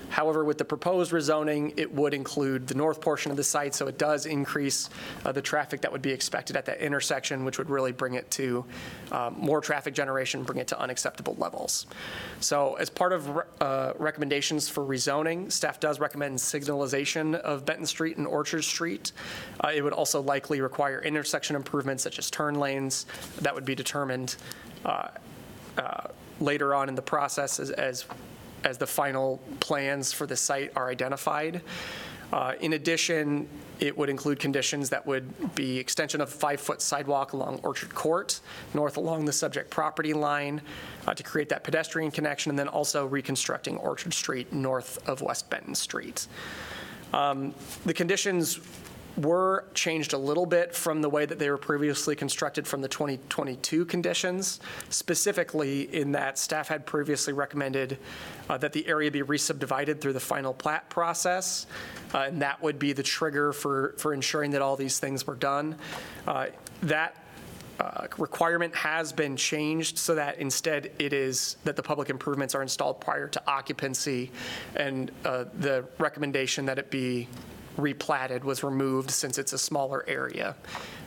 However, 0.08 0.44
with 0.44 0.58
the 0.58 0.64
proposed 0.64 1.12
rezoning, 1.12 1.72
it 1.76 1.92
would 1.92 2.14
include 2.14 2.66
the 2.66 2.74
north 2.74 3.00
portion 3.00 3.30
of 3.30 3.36
the 3.36 3.44
site, 3.44 3.74
so 3.74 3.86
it 3.86 3.98
does 3.98 4.26
increase 4.26 4.90
uh, 5.24 5.32
the 5.32 5.42
traffic 5.42 5.80
that 5.82 5.92
would 5.92 6.02
be 6.02 6.10
expected 6.10 6.56
at 6.56 6.64
that 6.66 6.80
intersection, 6.80 7.44
which 7.44 7.58
would 7.58 7.70
really 7.70 7.92
bring 7.92 8.14
it 8.14 8.30
to 8.32 8.64
um, 9.12 9.34
more 9.38 9.60
traffic 9.60 9.94
generation, 9.94 10.42
bring 10.42 10.58
it 10.58 10.66
to 10.68 10.80
unacceptable 10.80 11.36
levels. 11.38 11.86
So 12.40 12.74
as 12.74 12.90
part 12.90 13.12
of 13.12 13.42
uh, 13.60 13.92
recommendations 13.98 14.68
for 14.68 14.84
rezoning, 14.84 15.50
staff 15.52 15.78
does 15.78 16.00
recommend 16.00 16.38
signalization 16.38 17.34
of 17.36 17.64
Benton 17.64 17.86
Street 17.86 18.16
and 18.16 18.26
Orchard 18.26 18.55
Street. 18.62 19.12
Uh, 19.62 19.72
It 19.74 19.82
would 19.82 19.92
also 19.92 20.20
likely 20.20 20.60
require 20.60 21.00
intersection 21.00 21.56
improvements 21.56 22.02
such 22.02 22.18
as 22.18 22.30
turn 22.30 22.54
lanes 22.58 23.06
that 23.40 23.54
would 23.54 23.64
be 23.64 23.74
determined 23.74 24.36
uh, 24.84 25.08
uh, 25.78 26.08
later 26.40 26.74
on 26.74 26.88
in 26.88 26.94
the 26.94 27.02
process 27.02 27.58
as- 27.60 27.70
as, 27.70 28.04
as 28.64 28.78
the 28.78 28.86
final 28.86 29.40
plans 29.60 30.12
for 30.12 30.26
the 30.26 30.36
site 30.36 30.72
are 30.76 30.88
identified. 30.88 31.60
Uh, 32.32 32.54
In 32.60 32.72
addition, 32.72 33.48
it 33.78 33.96
would 33.96 34.08
include 34.08 34.40
conditions 34.40 34.90
that 34.90 35.06
would 35.06 35.54
be 35.54 35.78
extension 35.78 36.20
of 36.20 36.28
five-foot 36.30 36.80
sidewalk 36.82 37.34
along 37.34 37.60
Orchard 37.62 37.94
Court, 37.94 38.40
north 38.74 38.96
along 38.96 39.26
the 39.26 39.32
subject 39.32 39.70
property 39.70 40.12
line, 40.12 40.60
uh, 41.06 41.14
to 41.14 41.22
create 41.22 41.48
that 41.50 41.62
pedestrian 41.62 42.10
connection, 42.10 42.50
and 42.50 42.58
then 42.58 42.68
also 42.68 43.06
reconstructing 43.06 43.76
Orchard 43.76 44.12
Street 44.14 44.52
north 44.52 44.98
of 45.08 45.20
West 45.20 45.50
Benton 45.50 45.74
Street. 45.74 46.26
Um, 47.12 47.54
The 47.84 47.94
conditions 47.94 48.60
were 49.16 49.64
changed 49.74 50.12
a 50.12 50.18
little 50.18 50.46
bit 50.46 50.74
from 50.74 51.00
the 51.00 51.08
way 51.08 51.24
that 51.24 51.38
they 51.38 51.48
were 51.48 51.56
previously 51.56 52.14
constructed 52.14 52.66
from 52.66 52.82
the 52.82 52.88
2022 52.88 53.86
conditions, 53.86 54.60
specifically 54.90 55.82
in 55.94 56.12
that 56.12 56.38
staff 56.38 56.68
had 56.68 56.84
previously 56.84 57.32
recommended 57.32 57.98
uh, 58.50 58.58
that 58.58 58.72
the 58.72 58.86
area 58.86 59.10
be 59.10 59.22
re-subdivided 59.22 60.00
through 60.00 60.12
the 60.12 60.20
final 60.20 60.52
plat 60.52 60.88
process, 60.90 61.66
uh, 62.14 62.24
and 62.26 62.42
that 62.42 62.62
would 62.62 62.78
be 62.78 62.92
the 62.92 63.02
trigger 63.02 63.52
for, 63.52 63.94
for 63.96 64.12
ensuring 64.12 64.50
that 64.50 64.60
all 64.60 64.76
these 64.76 64.98
things 64.98 65.26
were 65.26 65.36
done. 65.36 65.76
Uh, 66.26 66.46
That 66.82 67.16
uh, 67.80 68.06
requirement 68.18 68.74
has 68.74 69.12
been 69.12 69.36
changed 69.36 69.98
so 69.98 70.14
that 70.14 70.38
instead 70.38 70.90
it 70.98 71.12
is 71.12 71.56
that 71.64 71.76
the 71.76 71.82
public 71.82 72.10
improvements 72.10 72.54
are 72.54 72.62
installed 72.62 73.00
prior 73.00 73.28
to 73.28 73.42
occupancy, 73.46 74.30
and 74.76 75.10
uh, 75.24 75.44
the 75.58 75.84
recommendation 75.98 76.64
that 76.66 76.78
it 76.78 76.90
be 76.90 77.28
replatted 77.76 78.42
was 78.44 78.62
removed 78.62 79.10
since 79.10 79.38
it's 79.38 79.52
a 79.52 79.58
smaller 79.58 80.04
area 80.08 80.56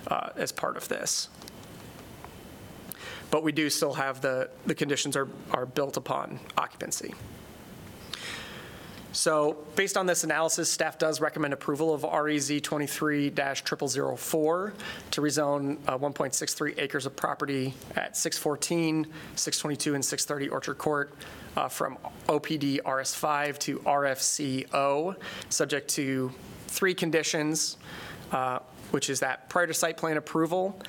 uh, 0.08 0.30
as 0.36 0.52
part 0.52 0.78
of 0.78 0.88
this. 0.88 1.30
But 3.32 3.44
we 3.44 3.52
do 3.52 3.70
still 3.70 3.94
have 3.94 4.22
the, 4.22 4.50
the 4.66 4.76
conditions 4.76 5.16
are, 5.16 5.28
are 5.52 5.66
built 5.66 5.98
upon 5.98 6.40
occupancy. 6.58 7.14
So 9.12 9.58
based 9.76 9.98
on 9.98 10.06
this 10.06 10.24
analysis, 10.24 10.72
staff 10.72 11.00
does 11.00 11.20
recommend 11.20 11.54
approval 11.54 11.92
of 11.94 12.04
REZ 12.04 12.62
23-0004 12.62 14.74
to 15.12 15.22
rezone 15.22 15.78
uh, 15.88 15.98
1.63 15.98 16.76
acres 16.78 17.06
of 17.08 17.16
property 17.16 17.74
at 17.96 18.16
614, 18.16 19.08
622, 19.36 19.96
and 19.96 20.06
630 20.06 20.50
Orchard 20.50 20.78
Court 20.78 21.12
uh, 21.58 21.68
from 21.68 21.98
OPD 22.28 22.84
RS5 22.84 23.58
to 23.60 23.80
RFCO, 23.80 25.16
subject 25.50 25.90
to 25.90 26.32
three 26.68 26.94
conditions, 26.94 27.78
uh, 28.32 28.60
which 28.92 29.10
is 29.10 29.20
that 29.22 29.50
prior 29.50 29.66
to 29.66 29.74
site 29.74 29.98
plan 29.98 30.18
approval, 30.18 30.80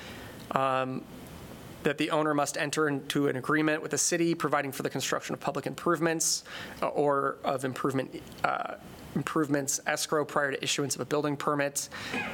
that 1.83 1.97
the 1.97 2.11
owner 2.11 2.33
must 2.33 2.57
enter 2.57 2.87
into 2.87 3.27
an 3.27 3.35
agreement 3.37 3.81
with 3.81 3.91
the 3.91 3.97
city 3.97 4.35
providing 4.35 4.71
for 4.71 4.83
the 4.83 4.89
construction 4.89 5.33
of 5.33 5.39
public 5.39 5.65
improvements 5.65 6.43
uh, 6.81 6.87
or 6.87 7.37
of 7.43 7.65
improvement, 7.65 8.21
uh, 8.43 8.75
improvements 9.15 9.79
escrow 9.87 10.23
prior 10.23 10.51
to 10.51 10.63
issuance 10.63 10.95
of 10.95 11.01
a 11.01 11.05
building 11.05 11.35
permit. 11.35 11.89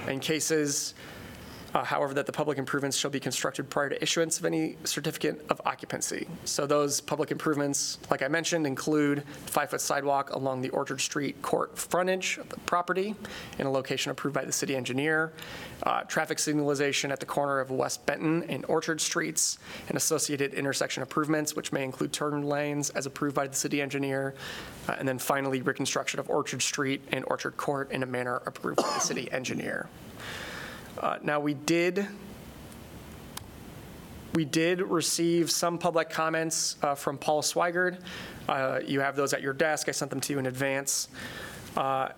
In 0.08 0.20
cases, 0.20 0.94
uh, 1.78 1.84
however, 1.84 2.12
that 2.16 2.26
the 2.26 2.32
public 2.32 2.58
improvements 2.58 2.98
shall 2.98 3.12
be 3.12 3.20
constructed 3.20 3.70
prior 3.70 3.88
to 3.88 4.02
issuance 4.02 4.40
of 4.40 4.46
any 4.46 4.76
certificate 4.84 5.46
of 5.52 5.62
occupancy. 5.64 6.28
So 6.44 6.66
those 6.66 7.00
public 7.00 7.30
improvements, 7.30 8.00
like 8.10 8.24
I 8.24 8.28
mentioned, 8.28 8.66
include 8.66 9.24
five-foot 9.46 9.80
sidewalk 9.80 10.32
along 10.34 10.62
the 10.62 10.70
Orchard 10.70 11.00
Street 11.00 11.40
court 11.44 11.78
frontage 11.78 12.40
of 12.40 12.50
the 12.50 12.58
property 12.62 13.14
in 13.60 13.68
a 13.68 13.72
location 13.72 14.12
approved 14.12 14.34
by 14.34 14.44
the 14.44 14.52
city 14.52 14.76
engineer, 14.76 15.34
uh, 15.84 16.02
traffic 16.02 16.40
signalization 16.40 17.12
at 17.12 17.20
the 17.20 17.28
corner 17.28 17.60
of 17.60 17.70
West 17.70 18.04
Benton 18.08 18.42
and 18.50 18.66
Orchard 18.68 19.00
Streets, 19.00 19.60
and 19.88 19.98
associated 19.98 20.56
intersection 20.56 21.04
improvements, 21.04 21.56
which 21.56 21.72
may 21.72 21.84
include 21.84 22.12
turn 22.12 22.42
lanes 22.42 22.90
as 22.92 23.06
approved 23.06 23.36
by 23.36 23.46
the 23.46 23.56
city 23.56 23.84
engineer, 23.84 24.34
uh, 24.90 24.96
and 24.98 25.08
then 25.08 25.20
finally, 25.20 25.62
reconstruction 25.62 26.20
of 26.20 26.28
Orchard 26.28 26.64
Street 26.64 27.04
and 27.12 27.24
Orchard 27.28 27.56
Court 27.56 27.92
in 27.92 28.02
a 28.02 28.08
manner 28.08 28.42
approved 28.48 28.78
by 28.78 28.92
the 28.96 29.00
city 29.00 29.32
engineer. 29.32 29.88
Uh, 31.00 31.18
Now, 31.22 31.40
we 31.40 31.54
did, 31.54 32.08
we 34.34 34.46
did 34.46 34.82
receive 34.82 35.52
some 35.52 35.78
public 35.78 36.10
comments 36.10 36.78
uh, 36.82 36.96
from 36.96 37.18
Paul 37.18 37.42
Swigert. 37.42 38.00
Uh, 38.48 38.80
You 38.86 39.00
have 39.02 39.16
those 39.16 39.34
at 39.34 39.42
your 39.42 39.54
desk. 39.54 39.90
I 39.90 39.92
sent 39.92 40.10
them 40.10 40.22
to 40.22 40.34
you 40.34 40.40
in 40.40 40.48
advance, 40.48 41.10
uh, 41.76 42.10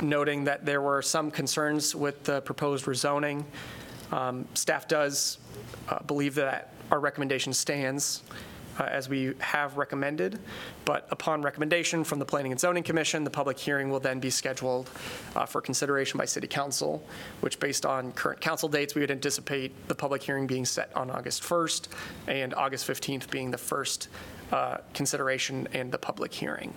noting 0.00 0.44
that 0.44 0.64
there 0.64 0.80
were 0.80 1.02
some 1.02 1.30
concerns 1.30 1.94
with 1.94 2.24
the 2.24 2.40
proposed 2.42 2.86
rezoning. 2.86 3.44
Um, 4.12 4.46
Staff 4.54 4.88
does 4.88 5.38
uh, 5.88 6.00
believe 6.02 6.34
that 6.36 6.72
our 6.90 7.00
recommendation 7.00 7.52
stands 7.52 8.22
uh, 8.78 8.84
as 8.84 9.08
we 9.08 9.34
have 9.38 9.76
recommended, 9.76 10.38
but 10.84 11.06
upon 11.10 11.42
recommendation 11.42 12.04
from 12.04 12.18
the 12.18 12.24
Planning 12.24 12.52
and 12.52 12.60
Zoning 12.60 12.82
Commission, 12.82 13.24
the 13.24 13.30
public 13.30 13.58
hearing 13.58 13.90
will 13.90 14.00
then 14.00 14.20
be 14.20 14.30
scheduled 14.30 14.90
uh, 15.34 15.46
for 15.46 15.60
consideration 15.60 16.18
by 16.18 16.24
City 16.24 16.46
Council, 16.46 17.02
which 17.40 17.58
based 17.58 17.86
on 17.86 18.12
current 18.12 18.40
council 18.40 18.68
dates, 18.68 18.94
we 18.94 19.00
would 19.00 19.10
anticipate 19.10 19.88
the 19.88 19.94
public 19.94 20.22
hearing 20.22 20.46
being 20.46 20.64
set 20.64 20.94
on 20.94 21.10
August 21.10 21.42
1st 21.42 21.88
and 22.28 22.54
August 22.54 22.86
15th 22.86 23.30
being 23.30 23.50
the 23.50 23.58
first 23.58 24.08
uh, 24.52 24.78
consideration 24.94 25.66
and 25.72 25.90
the 25.90 25.98
public 25.98 26.32
hearing. 26.32 26.72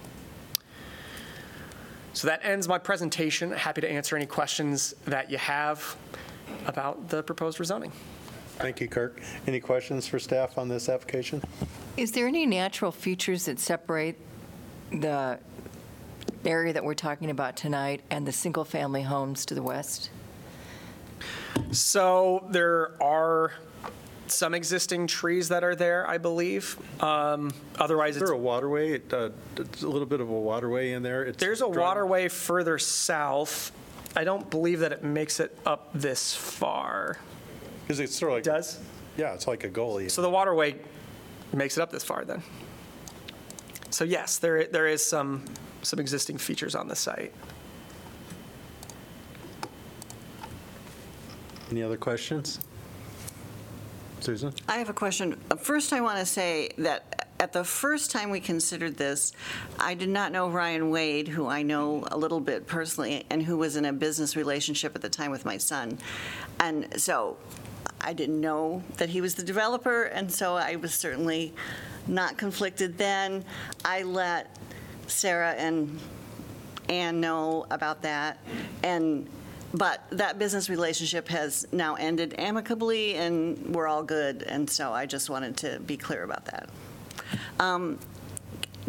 So 2.14 2.28
that 2.28 2.44
ends 2.44 2.68
my 2.68 2.78
presentation. 2.78 3.52
Happy 3.52 3.82
to 3.82 3.90
answer 3.90 4.16
any 4.16 4.26
questions 4.26 4.94
that 5.06 5.30
you 5.30 5.38
have 5.38 5.96
about 6.66 7.10
the 7.10 7.22
proposed 7.24 7.60
rezoning. 7.60 7.92
Thank 8.60 8.82
you, 8.82 8.88
Kirk. 8.90 9.22
Any 9.48 9.60
questions 9.62 10.06
for 10.08 10.20
staff 10.20 10.58
on 10.58 10.68
this 10.68 10.90
application? 10.90 11.42
Is 11.96 12.12
there 12.12 12.28
any 12.28 12.46
natural 12.46 12.92
features 12.92 13.46
that 13.46 13.58
separate 13.60 14.20
the 14.92 15.40
area 16.46 16.74
that 16.74 16.84
we're 16.84 16.94
talking 16.94 17.30
about 17.30 17.56
tonight 17.56 18.02
and 18.10 18.28
the 18.28 18.32
single-family 18.34 19.04
homes 19.04 19.46
to 19.46 19.56
the 19.56 19.64
west? 19.64 20.10
So 21.72 22.48
there 22.52 23.02
are 23.02 23.54
some 24.28 24.54
existing 24.54 25.08
trees 25.08 25.50
that 25.50 25.64
are 25.64 25.76
there, 25.76 26.08
I 26.10 26.18
believe. 26.18 26.78
Um, 27.02 27.52
Otherwise, 27.80 28.18
Is 28.18 28.22
it's 28.22 28.30
there 28.30 28.36
a 28.38 28.42
waterway? 28.42 28.92
It, 28.94 29.14
uh, 29.14 29.30
It's 29.58 29.84
a 29.84 29.88
little 29.88 30.06
bit 30.06 30.20
of 30.20 30.30
a 30.30 30.34
waterway 30.40 30.92
in 30.92 31.02
there. 31.02 31.24
It's 31.24 31.38
There's 31.38 31.62
a 31.62 31.72
dry- 31.72 31.82
waterway 31.84 32.28
further 32.28 32.78
south. 32.78 33.72
I 34.18 34.24
don't 34.26 34.50
believe 34.50 34.80
that 34.82 34.92
it 34.92 35.04
makes 35.04 35.40
it 35.40 35.58
up 35.66 35.90
this 35.94 36.36
far. 36.36 37.20
Because 37.90 38.02
it's 38.02 38.16
sort 38.16 38.34
of 38.34 38.36
like. 38.36 38.44
Does? 38.44 38.80
Yeah, 39.18 39.34
it's 39.34 39.48
like 39.48 39.64
a 39.64 39.70
goalie. 39.70 40.12
So 40.12 40.22
the 40.22 40.30
waterway 40.30 40.76
makes 41.52 41.76
it 41.76 41.82
up 41.82 41.90
this 41.90 42.04
far 42.04 42.24
then. 42.24 42.44
So 43.90 44.04
yes, 44.04 44.38
there, 44.38 44.68
there 44.68 44.88
is 44.88 45.04
some, 45.04 45.44
some 45.82 46.00
existing 46.00 46.38
features 46.38 46.76
on 46.76 46.88
the 46.88 46.96
site. 46.96 47.34
Any 51.72 51.82
other 51.82 51.98
questions? 51.98 52.60
Susan? 54.20 54.54
I 54.68 54.78
have 54.78 54.90
a 54.90 54.94
question. 54.94 55.34
First, 55.58 55.92
I 55.92 56.00
want 56.02 56.20
to 56.20 56.28
say 56.28 56.70
that 56.78 57.32
at 57.40 57.54
the 57.54 57.64
first 57.64 58.12
time 58.12 58.30
we 58.30 58.40
considered 58.40 58.98
this, 58.98 59.32
I 59.80 59.96
did 59.96 60.10
not 60.10 60.32
know 60.32 60.48
Ryan 60.50 60.92
Wade, 60.92 61.28
who 61.28 61.48
I 61.48 61.64
know 61.64 62.04
a 62.12 62.18
little 62.18 62.40
bit 62.40 62.68
personally, 62.68 63.26
and 63.32 63.42
who 63.42 63.58
was 63.58 63.78
in 63.78 63.86
a 63.86 63.94
business 63.94 64.36
relationship 64.36 64.96
at 64.96 65.02
the 65.02 65.10
time 65.10 65.32
with 65.32 65.44
my 65.44 65.58
son. 65.58 65.98
And 66.60 67.02
so 67.02 67.38
I 68.02 68.14
didn't 68.14 68.40
know 68.40 68.84
that 68.98 69.10
he 69.10 69.22
was 69.22 69.36
the 69.36 69.44
developer, 69.44 70.04
and 70.04 70.32
so 70.32 70.56
I 70.56 70.76
was 70.78 70.94
certainly 70.94 71.54
not 72.08 72.38
conflicted 72.38 72.98
then. 72.98 73.44
I 73.84 74.04
let 74.04 74.58
Sarah 75.08 75.52
and 75.52 76.00
Ann 76.88 77.20
know 77.20 77.66
about 77.70 78.02
that, 78.04 78.40
and, 78.84 79.28
but 79.74 80.04
that 80.12 80.40
business 80.40 80.70
relationship 80.70 81.28
has 81.28 81.68
now 81.72 81.96
ended 81.96 82.36
amicably, 82.38 83.16
and 83.16 83.76
we're 83.76 83.88
all 83.88 84.04
good, 84.04 84.44
and 84.44 84.70
so 84.70 84.92
I 84.92 85.06
just 85.06 85.30
wanted 85.30 85.58
to 85.58 85.80
be 85.80 85.98
clear 85.98 86.24
about 86.24 86.46
that. 86.46 86.70
Um, 87.60 88.00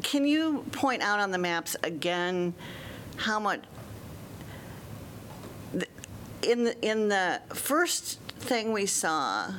Can 0.02 0.25
you 0.25 0.64
point 0.73 1.02
out 1.02 1.21
on 1.21 1.31
the 1.31 1.38
maps 1.38 1.76
again 1.83 2.55
how 3.17 3.38
much, 3.38 3.61
in 6.43 6.64
the, 6.64 6.81
in 6.81 7.09
the 7.09 7.43
first 7.52 8.19
thing 8.40 8.73
we 8.73 8.87
saw, 8.87 9.52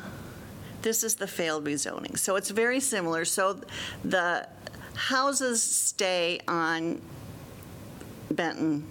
this 0.81 1.03
is 1.03 1.15
the 1.15 1.27
failed 1.27 1.65
rezoning. 1.65 2.17
So 2.17 2.35
it's 2.35 2.49
very 2.49 2.79
similar. 2.79 3.25
So 3.25 3.61
the 4.03 4.47
houses 4.95 5.61
stay 5.61 6.41
on 6.47 7.01
Benton, 8.29 8.85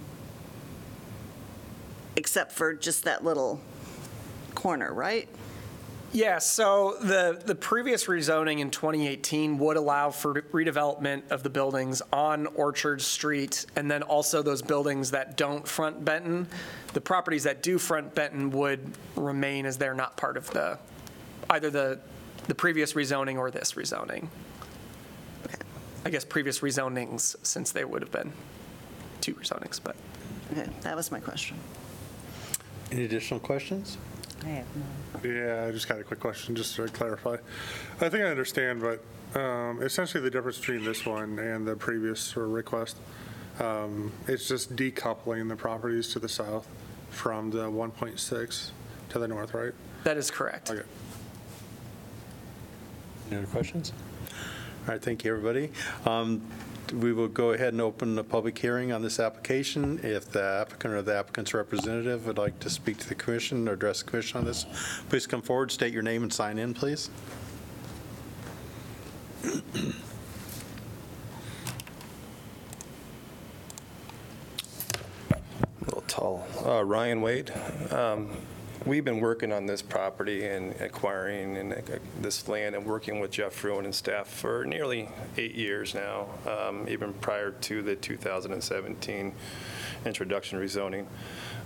except 2.17 2.53
for 2.53 2.75
just 2.75 3.05
that 3.05 3.25
little 3.25 3.61
corner, 4.55 4.93
right? 4.93 5.29
Yeah, 6.13 6.39
so 6.39 6.97
the, 7.01 7.41
the 7.45 7.55
previous 7.55 8.07
rezoning 8.07 8.59
in 8.59 8.73
2018 8.73 9.59
would 9.59 9.77
allow 9.77 10.11
for 10.11 10.43
redevelopment 10.43 11.31
of 11.31 11.45
the 11.45 11.51
buildings 11.51 12.03
on 12.13 12.47
Orchard 12.49 13.01
Street, 13.01 13.65
and 13.77 13.89
then 13.89 14.03
also 14.03 14.43
those 14.43 14.61
buildings 14.61 15.13
that 15.13 15.37
don't 15.37 15.67
front 15.67 16.05
Benton. 16.05 16.49
The 16.95 17.01
properties 17.01 17.45
that 17.45 17.63
do 17.63 17.79
front 17.79 18.13
Benton 18.13 18.51
would 18.51 18.81
remain 19.15 19.67
as 19.67 19.79
they're 19.79 19.95
not 19.95 20.17
part 20.17 20.37
of 20.37 20.51
the, 20.51 20.79
either 21.49 21.71
the, 21.71 22.01
the 22.49 22.57
previous 22.57 22.95
rezoning 22.95 23.39
or 23.39 23.53
this 23.53 23.75
rezoning. 23.75 24.27
I 26.05 26.11
guess 26.11 26.25
previous 26.25 26.59
rezonings, 26.59 27.37
since 27.45 27.71
they 27.71 27.85
would 27.85 28.03
have 28.03 28.11
been 28.11 28.33
two 29.21 29.35
rezonings, 29.35 29.79
but. 29.83 29.95
Okay, 30.51 30.69
that 30.81 30.97
was 30.97 31.13
my 31.13 31.21
question. 31.21 31.57
Any 32.91 33.05
additional 33.05 33.39
questions? 33.39 33.97
Yeah, 35.25 35.67
I 35.69 35.71
just 35.73 35.89
got 35.89 35.99
a 35.99 36.05
quick 36.05 36.21
question, 36.21 36.55
just 36.55 36.77
to 36.77 36.89
clarify. 36.89 37.37
I 38.01 38.09
think 38.09 38.25
I 38.25 38.29
understand, 38.29 38.81
but 38.81 39.05
um, 39.39 39.83
essentially 39.83 40.23
the 40.23 40.31
difference 40.31 40.59
between 40.59 40.85
this 40.85 41.05
one 41.05 41.39
and 41.39 41.67
the 41.67 41.77
previous 41.77 42.21
sort 42.21 42.47
of 42.47 42.53
request, 42.53 42.97
um, 43.59 44.13
it's 44.27 44.49
just 44.49 44.75
decoupling 44.77 45.49
the 45.49 45.57
properties 45.57 46.13
to 46.13 46.19
the 46.19 46.29
south 46.29 46.67
from 47.11 47.51
the 47.51 47.65
1.6 47.65 48.71
to 49.11 49.19
the 49.19 49.29
north, 49.29 49.55
right? 49.55 49.73
That 50.05 50.17
is 50.17 50.31
correct. 50.31 50.71
Okay. 50.71 50.83
Any 53.31 53.39
other 53.39 53.47
questions? 53.47 53.93
All 54.87 54.95
right, 54.95 55.03
thank 55.03 55.25
you, 55.25 55.31
everybody. 55.31 55.71
Um, 56.07 56.43
We 56.93 57.13
will 57.13 57.29
go 57.29 57.53
ahead 57.53 57.73
and 57.73 57.81
open 57.81 58.17
the 58.17 58.25
public 58.25 58.59
hearing 58.59 58.91
on 58.91 59.03
this 59.03 59.21
application. 59.21 60.01
If 60.03 60.31
the 60.31 60.43
applicant 60.43 60.95
or 60.95 61.03
the 61.03 61.17
applicant's 61.17 61.55
representative 61.55 62.27
would 62.27 62.39
like 62.39 62.59
to 62.61 62.71
speak 62.71 62.99
to 62.99 63.09
the 63.09 63.15
commission 63.15 63.69
or 63.69 63.73
address 63.73 64.03
the 64.03 64.11
commission 64.11 64.39
on 64.39 64.45
this, 64.45 64.67
please 65.09 65.27
come 65.27 65.43
forward, 65.43 65.71
state 65.71 65.93
your 65.93 66.03
name 66.03 66.23
and 66.23 66.33
sign 66.33 66.59
in, 66.59 66.75
please. 66.75 67.11
A 69.45 69.51
little 75.85 76.05
tall. 76.09 76.47
Uh, 76.65 76.85
Ryan 76.85 77.21
Wade. 77.21 77.53
Um, 77.91 78.31
We've 78.87 79.05
been 79.05 79.21
working 79.21 79.53
on 79.53 79.67
this 79.67 79.83
property 79.83 80.47
and 80.47 80.75
acquiring 80.81 81.59
and 81.59 81.75
uh, 81.75 81.77
this 82.23 82.49
land 82.49 82.75
and 82.75 82.87
working 82.87 83.21
with 83.21 83.31
Geoff 83.31 83.53
Fruin 83.53 83.85
and 83.85 83.95
staff 83.95 84.27
for 84.27 84.65
nearly 84.65 85.11
eight 85.37 85.55
years 85.55 85.95
now, 85.95 86.29
um, 86.47 86.89
even 86.89 87.13
prior 87.13 87.51
to 87.51 87.83
the 87.83 87.95
2017 87.95 89.35
introduction 90.07 90.59
rezoning. 90.59 91.05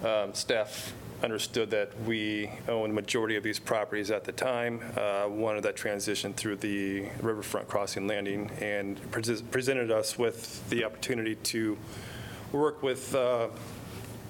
Um, 0.04 0.34
Staff 0.34 0.92
understood 1.22 1.70
that 1.70 1.92
we 2.02 2.50
owned 2.66 2.90
the 2.90 2.94
majority 2.94 3.36
of 3.36 3.44
these 3.44 3.60
properties 3.60 4.10
at 4.10 4.24
the 4.24 4.32
time, 4.32 4.80
uh, 4.96 5.28
wanted 5.28 5.62
that 5.62 5.76
transition 5.76 6.34
through 6.34 6.56
the 6.56 7.06
riverfront 7.22 7.68
crossing 7.68 8.08
landing, 8.08 8.50
and 8.60 9.00
pres- 9.12 9.40
presented 9.40 9.92
us 9.92 10.18
with 10.18 10.68
the 10.68 10.82
opportunity 10.82 11.36
to 11.36 11.78
work 12.50 12.82
with 12.82 13.14
uh, 13.14 13.48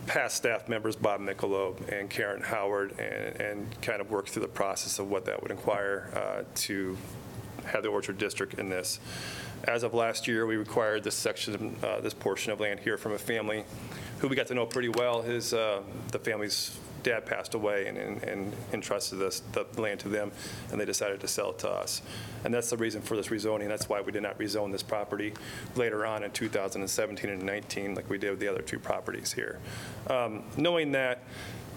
past 0.07 0.37
staff 0.37 0.69
members, 0.69 0.97
Bob 0.97 1.21
Miklo 1.21 1.77
and 1.89 2.09
Karen 2.11 2.43
Howard, 2.43 2.99
and, 2.99 3.41
and 3.41 3.83
kind 3.83 4.01
of 4.01 4.11
work 4.11 4.27
through 4.27 4.43
the 4.43 4.49
process 4.49 4.99
of 4.99 5.11
what 5.11 5.25
that 5.25 5.43
would 5.43 5.51
inquire 5.51 6.11
uh, 6.15 6.43
to 6.55 6.97
have 7.67 7.83
the 7.83 7.89
Orchard 7.89 8.19
District 8.19 8.55
in 8.55 8.69
this. 8.69 9.01
As 9.65 9.83
of 9.83 9.95
last 9.95 10.29
year, 10.29 10.47
we 10.47 10.57
required 10.57 11.05
this 11.05 11.15
section, 11.15 11.77
uh, 11.83 12.01
this 12.01 12.13
portion 12.13 12.53
of 12.53 12.61
land 12.61 12.81
here 12.81 12.99
from 12.99 13.13
a 13.13 13.19
family 13.19 13.65
who 14.19 14.29
we 14.29 14.37
got 14.37 14.47
to 14.49 14.55
know 14.55 14.67
pretty 14.67 14.91
well. 14.91 15.23
His, 15.23 15.55
uh, 15.55 15.83
the 16.13 16.19
family's 16.19 16.79
dad 17.05 17.25
passed 17.27 17.55
away 17.55 17.87
and- 17.87 17.97
and 17.99 18.25
and 18.25 18.53
entrusted 18.73 19.19
the 19.21 19.67
land 19.81 20.01
to 20.01 20.09
them, 20.09 20.33
and 20.73 20.81
they 20.81 20.85
decided 20.85 21.21
to 21.21 21.29
sell 21.29 21.51
it 21.51 21.59
to 21.61 21.69
us. 21.71 22.03
And 22.45 22.53
that's 22.53 22.71
the 22.71 22.77
reason 22.77 23.03
for 23.03 23.17
this 23.17 23.29
rezoning. 23.29 23.69
That's 23.69 23.89
why 23.89 24.01
we 24.01 24.11
did 24.11 24.23
not 24.23 24.39
rezone 24.39 24.73
this 24.73 24.83
property 24.83 25.33
later 25.77 26.05
on 26.05 26.25
in 26.25 26.31
2017 26.33 27.31
and 27.31 27.43
19, 27.43 27.95
like 27.95 28.09
we 28.11 28.19
did 28.19 28.31
with 28.31 28.41
the 28.41 28.49
other 28.49 28.63
two 28.63 28.79
properties 28.79 29.33
here. 29.33 29.61
Um, 30.09 30.43
Knowing 30.57 30.93
that 30.93 31.23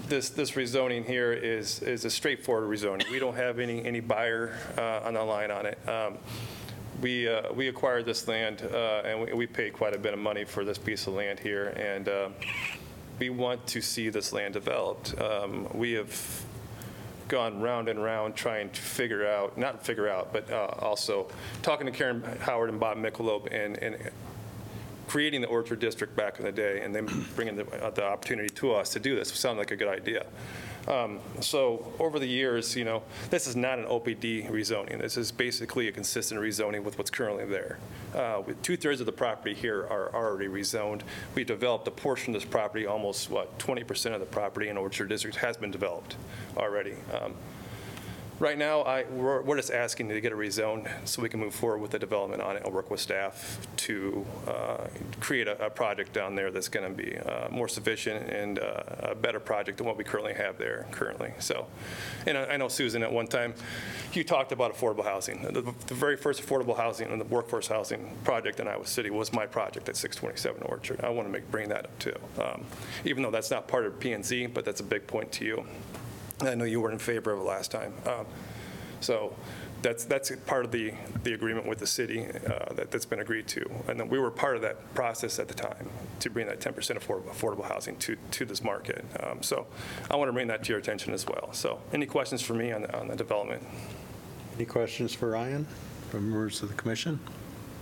this, 0.07 0.29
this 0.29 0.51
rezoning 0.51 1.05
here 1.05 1.33
is, 1.33 1.81
is 1.81 2.05
a 2.05 2.09
straightforward 2.09 2.69
rezoning. 2.69 3.09
We 3.11 3.19
don't 3.19 3.35
have 3.35 3.59
any, 3.59 3.83
any 3.85 3.99
buyer 3.99 4.57
uh, 4.77 5.01
on 5.05 5.15
the 5.15 5.23
line 5.23 5.51
on 5.51 5.65
it. 5.65 5.77
Um, 5.87 6.17
We, 7.01 7.27
uh, 7.27 7.53
we 7.53 7.67
acquired 7.67 8.05
this 8.05 8.27
land, 8.27 8.63
uh, 8.73 9.01
and 9.05 9.21
we- 9.21 9.33
we 9.33 9.45
paid 9.47 9.73
quite 9.73 9.93
a 9.93 9.99
bit 9.99 10.13
of 10.13 10.19
money 10.19 10.45
for 10.45 10.65
this 10.65 10.79
piece 10.79 11.05
of 11.05 11.13
land 11.13 11.39
here, 11.39 11.67
and 11.77 12.09
uh, 12.09 12.29
we 13.19 13.29
want 13.29 13.65
to 13.67 13.81
see 13.81 14.09
this 14.09 14.33
land 14.33 14.53
developed. 14.53 15.19
Um, 15.19 15.67
We 15.73 15.93
have 15.93 16.45
gone 17.27 17.61
round 17.61 17.89
and 17.89 18.01
round 18.01 18.35
trying 18.35 18.69
to 18.69 18.81
figure 18.81 19.27
out, 19.27 19.57
not 19.57 19.85
figure 19.85 20.07
out, 20.07 20.31
but 20.31 20.49
uh, 20.49 20.69
also 20.79 21.27
talking 21.61 21.85
to 21.85 21.91
Karen 21.91 22.23
Howard 22.39 22.69
and 22.69 22.79
Bob 22.79 22.97
Miklo 22.97 23.47
and, 23.51 23.77
and 23.77 23.97
creating 25.07 25.41
the 25.41 25.47
Orchard 25.47 25.79
District 25.79 26.15
back 26.15 26.39
in 26.39 26.45
the 26.45 26.51
day 26.51 26.81
and 26.81 26.95
then 26.95 27.05
bringing 27.35 27.55
the, 27.55 27.65
uh, 27.83 27.89
the 27.89 28.03
opportunity 28.03 28.49
to 28.49 28.73
us 28.73 28.89
to 28.91 28.99
do 28.99 29.15
this 29.15 29.29
sounded 29.29 29.59
like 29.59 29.71
a 29.71 29.75
good 29.75 29.87
idea. 29.87 30.25
Um, 30.87 31.19
So 31.41 31.91
over 31.99 32.19
the 32.19 32.27
years, 32.27 32.75
you 32.75 32.85
know, 32.85 33.03
this 33.29 33.47
is 33.47 33.55
not 33.55 33.79
an 33.79 33.85
OPD 33.85 34.49
rezoning. 34.49 34.99
This 34.99 35.17
is 35.17 35.31
basically 35.31 35.87
a 35.87 35.91
consistent 35.91 36.39
rezoning 36.41 36.83
with 36.83 36.97
what's 36.97 37.09
currently 37.09 37.45
there. 37.45 37.77
Uh, 38.15 38.41
with 38.45 38.61
Two-thirds 38.61 38.99
of 38.99 39.05
the 39.05 39.11
property 39.11 39.53
here 39.53 39.85
are 39.89 40.13
already 40.13 40.47
rezoned. 40.47 41.01
We 41.35 41.43
developed 41.43 41.87
a 41.87 41.91
portion 41.91 42.33
of 42.35 42.41
this 42.41 42.49
property, 42.49 42.85
almost, 42.85 43.29
what, 43.29 43.57
20% 43.59 44.13
of 44.13 44.19
the 44.19 44.25
property 44.25 44.69
in 44.69 44.77
Orchard 44.77 45.09
District 45.09 45.37
has 45.37 45.57
been 45.57 45.71
developed 45.71 46.15
already. 46.57 46.95
Um, 47.13 47.33
Right 48.39 48.57
now, 48.57 48.81
I, 48.81 49.03
we're, 49.05 49.41
we're 49.41 49.55
just 49.55 49.71
asking 49.71 50.09
to 50.09 50.21
get 50.21 50.31
it 50.31 50.37
rezoned 50.37 50.87
so 51.05 51.23
we 51.23 51.29
can 51.29 51.39
move 51.39 51.55
forward 51.55 51.79
with 51.79 51.89
the 51.89 51.97
development 51.97 52.39
on 52.43 52.55
it 52.55 52.63
and 52.63 52.71
work 52.71 52.91
with 52.91 52.99
staff 52.99 53.57
to 53.77 54.23
uh, 54.47 54.85
create 55.19 55.47
a, 55.47 55.65
a 55.65 55.69
project 55.71 56.13
down 56.13 56.35
there 56.35 56.51
that's 56.51 56.67
going 56.67 56.87
to 56.87 56.95
be 56.95 57.17
uh, 57.17 57.49
more 57.49 57.67
sufficient 57.67 58.29
and 58.29 58.59
uh, 58.59 58.83
a 58.99 59.15
better 59.15 59.39
project 59.39 59.79
than 59.79 59.87
what 59.87 59.97
we 59.97 60.03
currently 60.03 60.35
have 60.35 60.59
there 60.59 60.85
currently. 60.91 61.33
So, 61.39 61.65
and 62.27 62.37
I 62.37 62.45
I 62.45 62.57
know 62.57 62.67
Susan, 62.67 63.01
at 63.01 63.11
one 63.11 63.25
time, 63.25 63.55
you 64.13 64.23
talked 64.23 64.51
about 64.51 64.75
affordable 64.75 65.03
housing. 65.03 65.41
The, 65.41 65.61
the 65.61 65.93
very 65.95 66.15
first 66.15 66.41
affordable 66.41 66.77
housing 66.77 67.07
and 67.09 67.19
the 67.19 67.25
workforce 67.25 67.67
housing 67.67 68.15
project 68.23 68.59
in 68.59 68.67
Iowa 68.67 68.85
City 68.85 69.09
was 69.09 69.33
my 69.33 69.47
project 69.47 69.89
at 69.89 69.95
627 69.95 70.61
Orchard. 70.63 71.01
I 71.01 71.09
want 71.09 71.27
to 71.27 71.31
make, 71.31 71.49
bring 71.49 71.69
that 71.69 71.85
up 71.85 71.99
too. 71.99 72.15
Um, 72.39 72.65
Even 73.03 73.23
though 73.23 73.31
that's 73.31 73.49
not 73.49 73.67
part 73.67 73.85
of 73.87 73.99
P 73.99 74.13
and 74.13 74.23
Z, 74.23 74.47
but 74.47 74.63
that's 74.63 74.79
a 74.81 74.83
big 74.83 75.07
point 75.07 75.31
to 75.33 75.45
you. 75.45 75.65
I 76.41 76.55
know 76.55 76.65
you 76.65 76.81
were 76.81 76.91
in 76.91 76.99
favor 76.99 77.31
of 77.31 77.39
it 77.39 77.43
last 77.43 77.71
time. 77.71 77.93
Um, 78.05 78.25
So 78.99 79.35
that's, 79.83 80.05
that's 80.05 80.31
part 80.47 80.65
of 80.65 80.71
the, 80.71 80.91
the 81.23 81.33
agreement 81.33 81.67
with 81.67 81.77
the 81.77 81.85
city 81.85 82.25
uh, 82.25 82.73
that, 82.73 82.89
that's 82.89 83.05
been 83.05 83.19
agreed 83.19 83.47
to. 83.49 83.63
And 83.87 83.99
then 83.99 84.09
we 84.09 84.17
were 84.17 84.31
part 84.31 84.55
of 84.55 84.63
that 84.63 84.93
process 84.95 85.37
at 85.37 85.47
the 85.47 85.53
time 85.53 85.87
to 86.19 86.29
bring 86.31 86.47
that 86.47 86.59
10% 86.59 86.73
affordable, 86.97 87.25
affordable 87.29 87.63
housing 87.67 87.95
to, 87.97 88.15
to 88.31 88.43
this 88.45 88.63
market. 88.63 89.05
Um, 89.23 89.43
So 89.43 89.67
I 90.09 90.15
want 90.15 90.29
to 90.29 90.33
bring 90.33 90.47
that 90.47 90.63
to 90.63 90.69
your 90.73 90.79
attention 90.79 91.13
as 91.13 91.27
well. 91.27 91.49
So 91.53 91.79
any 91.93 92.07
questions 92.07 92.41
for 92.41 92.55
me 92.55 92.71
on, 92.71 92.81
the- 92.83 92.99
on 92.99 93.07
the 93.07 93.15
development? 93.15 93.63
Any 94.55 94.65
questions 94.65 95.13
for 95.13 95.29
Ryan 95.29 95.67
from 96.09 96.29
members 96.31 96.63
of 96.63 96.69
the 96.69 96.75
commission? 96.75 97.19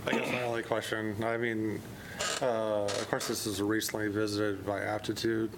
I 0.06 0.10
guess 0.12 0.30
my 0.30 0.42
only 0.42 0.62
question, 0.62 1.16
I 1.24 1.36
mean, 1.38 1.80
uh, 2.42 2.84
of 2.84 3.08
course, 3.10 3.26
this 3.26 3.46
is 3.46 3.60
recently 3.62 4.08
visited 4.08 4.64
by 4.66 4.80
Aptitude. 4.82 5.50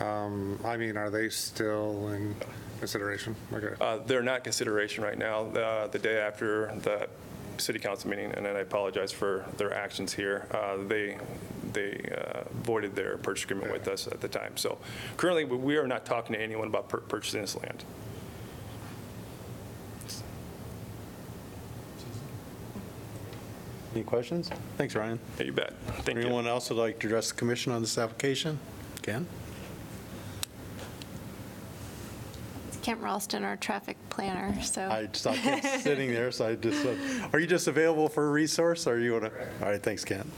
Um, 0.00 0.58
I 0.64 0.76
mean, 0.76 0.96
are 0.96 1.10
they 1.10 1.28
still 1.30 2.08
in 2.08 2.34
consideration? 2.78 3.34
Okay. 3.52 3.74
Uh, 3.80 3.98
They're 4.06 4.22
not 4.22 4.44
consideration 4.44 5.02
right 5.02 5.16
now. 5.18 5.44
The 5.50 5.88
the 5.90 5.98
day 5.98 6.18
after 6.18 6.74
the 6.82 7.08
city 7.58 7.78
council 7.78 8.10
meeting, 8.10 8.30
and 8.32 8.44
then 8.44 8.54
I 8.54 8.60
apologize 8.60 9.10
for 9.12 9.46
their 9.56 9.72
actions 9.72 10.12
here, 10.12 10.46
uh, 10.50 10.76
they, 10.86 11.16
they 11.72 12.06
uh, 12.14 12.42
voided 12.62 12.94
their 12.94 13.16
purchase 13.16 13.44
agreement 13.44 13.72
with 13.72 13.88
us 13.88 14.06
at 14.06 14.20
the 14.20 14.28
time. 14.28 14.58
So 14.58 14.76
currently, 15.16 15.44
we- 15.46 15.56
we 15.56 15.76
are 15.78 15.86
not 15.86 16.04
talking 16.04 16.36
to 16.36 16.40
anyone 16.42 16.68
about 16.68 16.90
pur- 16.90 16.98
purchasing 17.00 17.40
this 17.40 17.56
land. 17.56 17.82
Any 23.94 24.04
questions? 24.04 24.50
Thanks, 24.76 24.94
Ryan. 24.94 25.18
You 25.42 25.52
bet. 25.52 25.72
Thank 26.04 26.18
you. 26.18 26.24
Anyone 26.26 26.46
else 26.46 26.68
would 26.68 26.78
like 26.78 26.98
to 27.00 27.06
address 27.06 27.30
the 27.30 27.36
commission 27.36 27.72
on 27.72 27.80
this 27.80 27.96
application? 27.96 28.58
Ken? 29.02 29.26
Kent 32.86 33.00
Ralston, 33.00 33.42
our 33.42 33.56
traffic 33.56 33.96
planner, 34.10 34.62
so. 34.62 34.88
I 34.88 35.08
saw 35.12 35.32
Kent 35.34 35.64
sitting 35.82 36.12
there, 36.12 36.30
so 36.30 36.46
I 36.46 36.54
just, 36.54 36.82
said, 36.82 36.96
are 37.32 37.40
you 37.40 37.48
just 37.48 37.66
available 37.66 38.08
for 38.08 38.28
a 38.28 38.30
resource, 38.30 38.86
or 38.86 39.00
you 39.00 39.14
want 39.14 39.24
to? 39.24 39.32
All 39.60 39.72
right, 39.72 39.82
thanks, 39.82 40.04
Kent. 40.04 40.30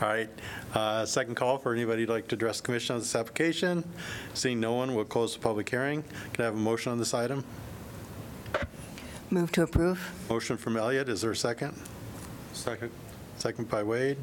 All 0.00 0.08
right, 0.08 0.30
uh, 0.72 1.04
second 1.04 1.34
call 1.34 1.58
for 1.58 1.74
anybody 1.74 2.00
who'd 2.00 2.08
like 2.08 2.28
to 2.28 2.34
address 2.34 2.62
the 2.62 2.64
commission 2.64 2.94
on 2.94 3.02
this 3.02 3.14
application. 3.14 3.84
Seeing 4.32 4.58
no 4.58 4.72
one, 4.72 4.94
we'll 4.94 5.04
close 5.04 5.34
the 5.34 5.40
public 5.40 5.68
hearing. 5.68 6.02
Can 6.32 6.44
I 6.44 6.46
have 6.46 6.54
a 6.54 6.56
motion 6.56 6.92
on 6.92 6.98
this 6.98 7.12
item? 7.12 7.44
Move 9.28 9.52
to 9.52 9.64
approve? 9.64 10.00
Motion 10.30 10.56
from 10.56 10.78
Elliott, 10.78 11.10
is 11.10 11.20
there 11.20 11.32
a 11.32 11.36
second? 11.36 11.78
Second. 12.54 12.90
Second 13.36 13.68
by 13.68 13.82
Wade. 13.82 14.16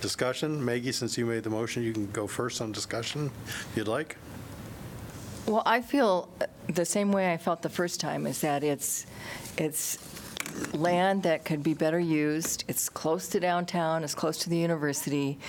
Discussion? 0.00 0.64
Maggie, 0.64 0.90
since 0.90 1.16
you 1.16 1.24
made 1.24 1.44
the 1.44 1.50
motion, 1.50 1.84
you 1.84 1.92
can 1.92 2.10
go 2.10 2.26
first 2.26 2.60
on 2.60 2.72
discussion, 2.72 3.30
if 3.46 3.76
you'd 3.76 3.86
like. 3.86 4.16
Well, 5.50 5.64
I 5.66 5.80
feel 5.80 6.28
the 6.68 6.84
same 6.84 7.10
way 7.10 7.32
I 7.32 7.36
felt 7.36 7.60
the 7.60 7.68
first 7.68 7.98
time, 7.98 8.24
is 8.28 8.40
that 8.42 8.62
it's, 8.62 9.04
it's 9.58 9.98
land 10.72 11.24
that 11.24 11.44
could 11.44 11.64
be 11.64 11.74
better 11.74 11.98
used. 11.98 12.62
It's 12.68 12.88
close 12.88 13.26
to 13.30 13.40
downtown, 13.40 14.04
it's 14.04 14.14
close 14.14 14.38
to 14.38 14.48
the 14.48 14.56
university. 14.56 15.40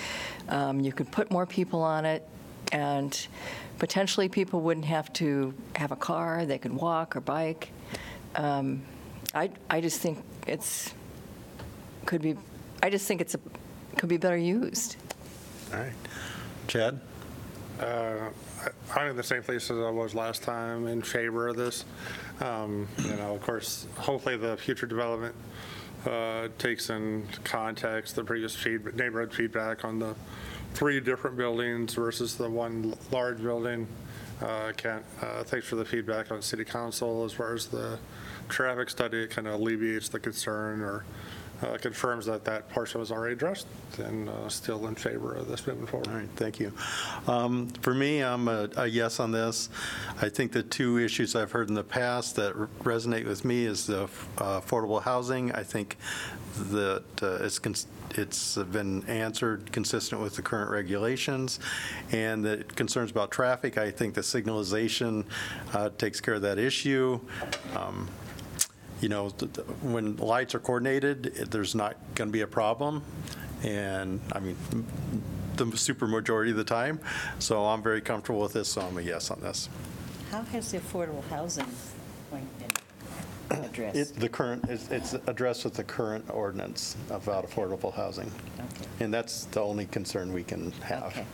Um, 0.48 0.80
You 0.80 0.92
could 0.92 1.08
put 1.12 1.30
more 1.30 1.46
people 1.46 1.82
on 1.82 2.04
it, 2.04 2.26
and 2.72 3.16
potentially 3.78 4.28
people 4.28 4.60
wouldn't 4.60 4.86
have 4.86 5.12
to 5.12 5.54
have 5.76 5.92
a 5.92 5.96
car, 5.96 6.46
they 6.46 6.58
could 6.58 6.72
walk 6.72 7.14
or 7.14 7.20
bike. 7.20 7.70
Um, 8.34 8.82
I, 9.36 9.50
I 9.70 9.80
just 9.80 10.00
think 10.00 10.18
it's, 10.48 10.92
could 12.06 12.22
be, 12.22 12.36
I 12.82 12.90
just 12.90 13.06
think 13.06 13.20
it's, 13.20 13.36
a 13.36 13.40
could 13.96 14.08
be 14.08 14.16
better 14.16 14.36
used. 14.36 14.96
All 15.72 15.78
right. 15.78 15.92
Chad? 16.66 16.98
Uh, 17.80 18.30
I'm 18.94 19.08
in 19.08 19.16
the 19.16 19.22
same 19.22 19.42
place 19.42 19.70
as 19.70 19.78
I 19.78 19.90
was 19.90 20.14
last 20.14 20.42
time, 20.42 20.86
in 20.86 21.02
favor 21.02 21.48
of 21.48 21.56
this. 21.56 21.84
Um, 22.40 22.86
You 22.98 23.16
know, 23.16 23.34
of 23.34 23.40
course, 23.42 23.86
hopefully 23.96 24.36
the 24.36 24.56
future 24.56 24.86
development 24.86 25.34
uh, 26.06 26.48
takes 26.58 26.90
in 26.90 27.26
context 27.44 28.16
the 28.16 28.24
previous 28.24 28.54
feed- 28.54 28.94
neighborhood 28.96 29.32
feedback 29.32 29.84
on 29.84 29.98
the 29.98 30.14
three 30.74 31.00
different 31.00 31.36
buildings 31.36 31.94
versus 31.94 32.36
the 32.36 32.48
one 32.48 32.94
large 33.10 33.42
building. 33.42 33.86
Uh, 34.40 34.72
Kent, 34.76 35.04
uh, 35.20 35.44
thanks 35.44 35.66
for 35.66 35.76
the 35.76 35.84
feedback 35.84 36.32
on 36.32 36.42
city 36.42 36.64
council 36.64 37.24
as 37.24 37.32
far 37.32 37.54
as 37.54 37.66
the 37.66 37.98
traffic 38.48 38.90
study. 38.90 39.22
It 39.22 39.30
kind 39.30 39.46
of 39.46 39.54
alleviates 39.54 40.08
the 40.08 40.18
concern 40.18 40.80
or 40.82 41.04
uh, 41.62 41.76
confirms 41.78 42.26
that 42.26 42.44
that 42.44 42.68
portion 42.70 43.00
was 43.00 43.12
already 43.12 43.34
addressed 43.34 43.66
and 43.98 44.28
uh, 44.28 44.48
still 44.48 44.86
in 44.86 44.94
favor 44.94 45.34
of 45.34 45.48
this 45.48 45.66
moving 45.66 45.86
forward. 45.86 46.08
All 46.08 46.14
right, 46.14 46.28
thank 46.36 46.58
you. 46.58 46.72
Um, 47.26 47.68
For 47.80 47.94
me, 47.94 48.22
I'm 48.22 48.48
a 48.48 48.68
a 48.76 48.86
yes 48.86 49.20
on 49.20 49.32
this. 49.32 49.68
I 50.20 50.28
think 50.28 50.52
the 50.52 50.62
two 50.62 50.98
issues 50.98 51.36
I've 51.36 51.52
heard 51.52 51.68
in 51.68 51.74
the 51.74 51.84
past 51.84 52.36
that 52.36 52.54
resonate 52.82 53.26
with 53.26 53.44
me 53.44 53.64
is 53.66 53.86
the 53.86 54.04
uh, 54.04 54.60
affordable 54.60 55.02
housing. 55.02 55.52
I 55.52 55.62
think 55.62 55.96
that 56.70 57.04
uh, 57.22 57.44
it's 57.44 57.86
it's 58.14 58.56
been 58.56 59.04
answered 59.06 59.72
consistent 59.72 60.20
with 60.20 60.36
the 60.36 60.42
current 60.42 60.70
regulations, 60.70 61.60
and 62.10 62.44
the 62.44 62.64
concerns 62.76 63.10
about 63.10 63.30
traffic, 63.30 63.78
I 63.78 63.90
think 63.90 64.14
the 64.14 64.20
signalization 64.20 65.24
uh, 65.72 65.90
takes 65.96 66.20
care 66.20 66.34
of 66.34 66.42
that 66.42 66.58
issue. 66.58 67.20
Um, 67.74 68.08
you 69.02 69.08
know, 69.08 69.28
th- 69.30 69.52
th- 69.52 69.66
when 69.82 70.16
lights 70.16 70.54
are 70.54 70.60
coordinated, 70.60 71.26
it- 71.26 71.50
there's 71.50 71.74
not 71.74 71.96
going 72.14 72.28
to 72.28 72.32
be 72.32 72.40
a 72.42 72.46
problem. 72.46 73.02
And, 73.62 74.20
I 74.32 74.38
mean, 74.40 74.56
the 75.56 75.76
super 75.76 76.06
majority 76.06 76.52
of 76.52 76.56
the 76.56 76.64
time. 76.64 77.00
So 77.38 77.66
I'm 77.66 77.82
very 77.82 78.00
comfortable 78.00 78.40
with 78.40 78.52
this, 78.54 78.68
so 78.68 78.80
I'm 78.80 78.96
a 78.96 79.02
yes 79.02 79.30
on 79.30 79.40
this. 79.40 79.68
How 80.30 80.42
has 80.44 80.70
the 80.72 80.78
affordable 80.78 81.22
housing 81.28 81.66
point 82.30 82.48
been 83.48 83.64
addressed? 83.64 83.96
It, 83.96 84.14
the 84.20 84.28
current, 84.28 84.64
it's- 84.70 84.88
it's 84.90 85.14
addressed 85.28 85.64
with 85.64 85.74
the 85.74 85.84
current 85.84 86.24
ordinance 86.30 86.96
about 87.10 87.48
affordable 87.48 87.92
housing. 87.92 88.30
Okay. 88.58 88.86
And 89.04 89.12
that's 89.12 89.44
the 89.46 89.60
only 89.60 89.86
concern 89.86 90.32
we 90.32 90.44
can 90.44 90.70
have. 90.82 91.04
Okay. 91.08 91.26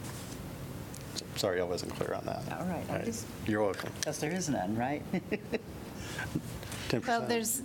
Sorry, 1.36 1.60
I 1.60 1.64
wasn't 1.64 1.94
clear 1.94 2.14
on 2.14 2.24
that. 2.26 2.42
All 2.58 2.66
right, 2.66 3.04
just- 3.04 3.26
You're 3.46 3.62
welcome. 3.62 3.92
Because 4.00 4.18
there 4.18 4.32
is 4.32 4.48
none, 4.48 4.74
right? 4.76 5.02
10%. 6.88 7.06
Well, 7.06 7.20
there's, 7.26 7.62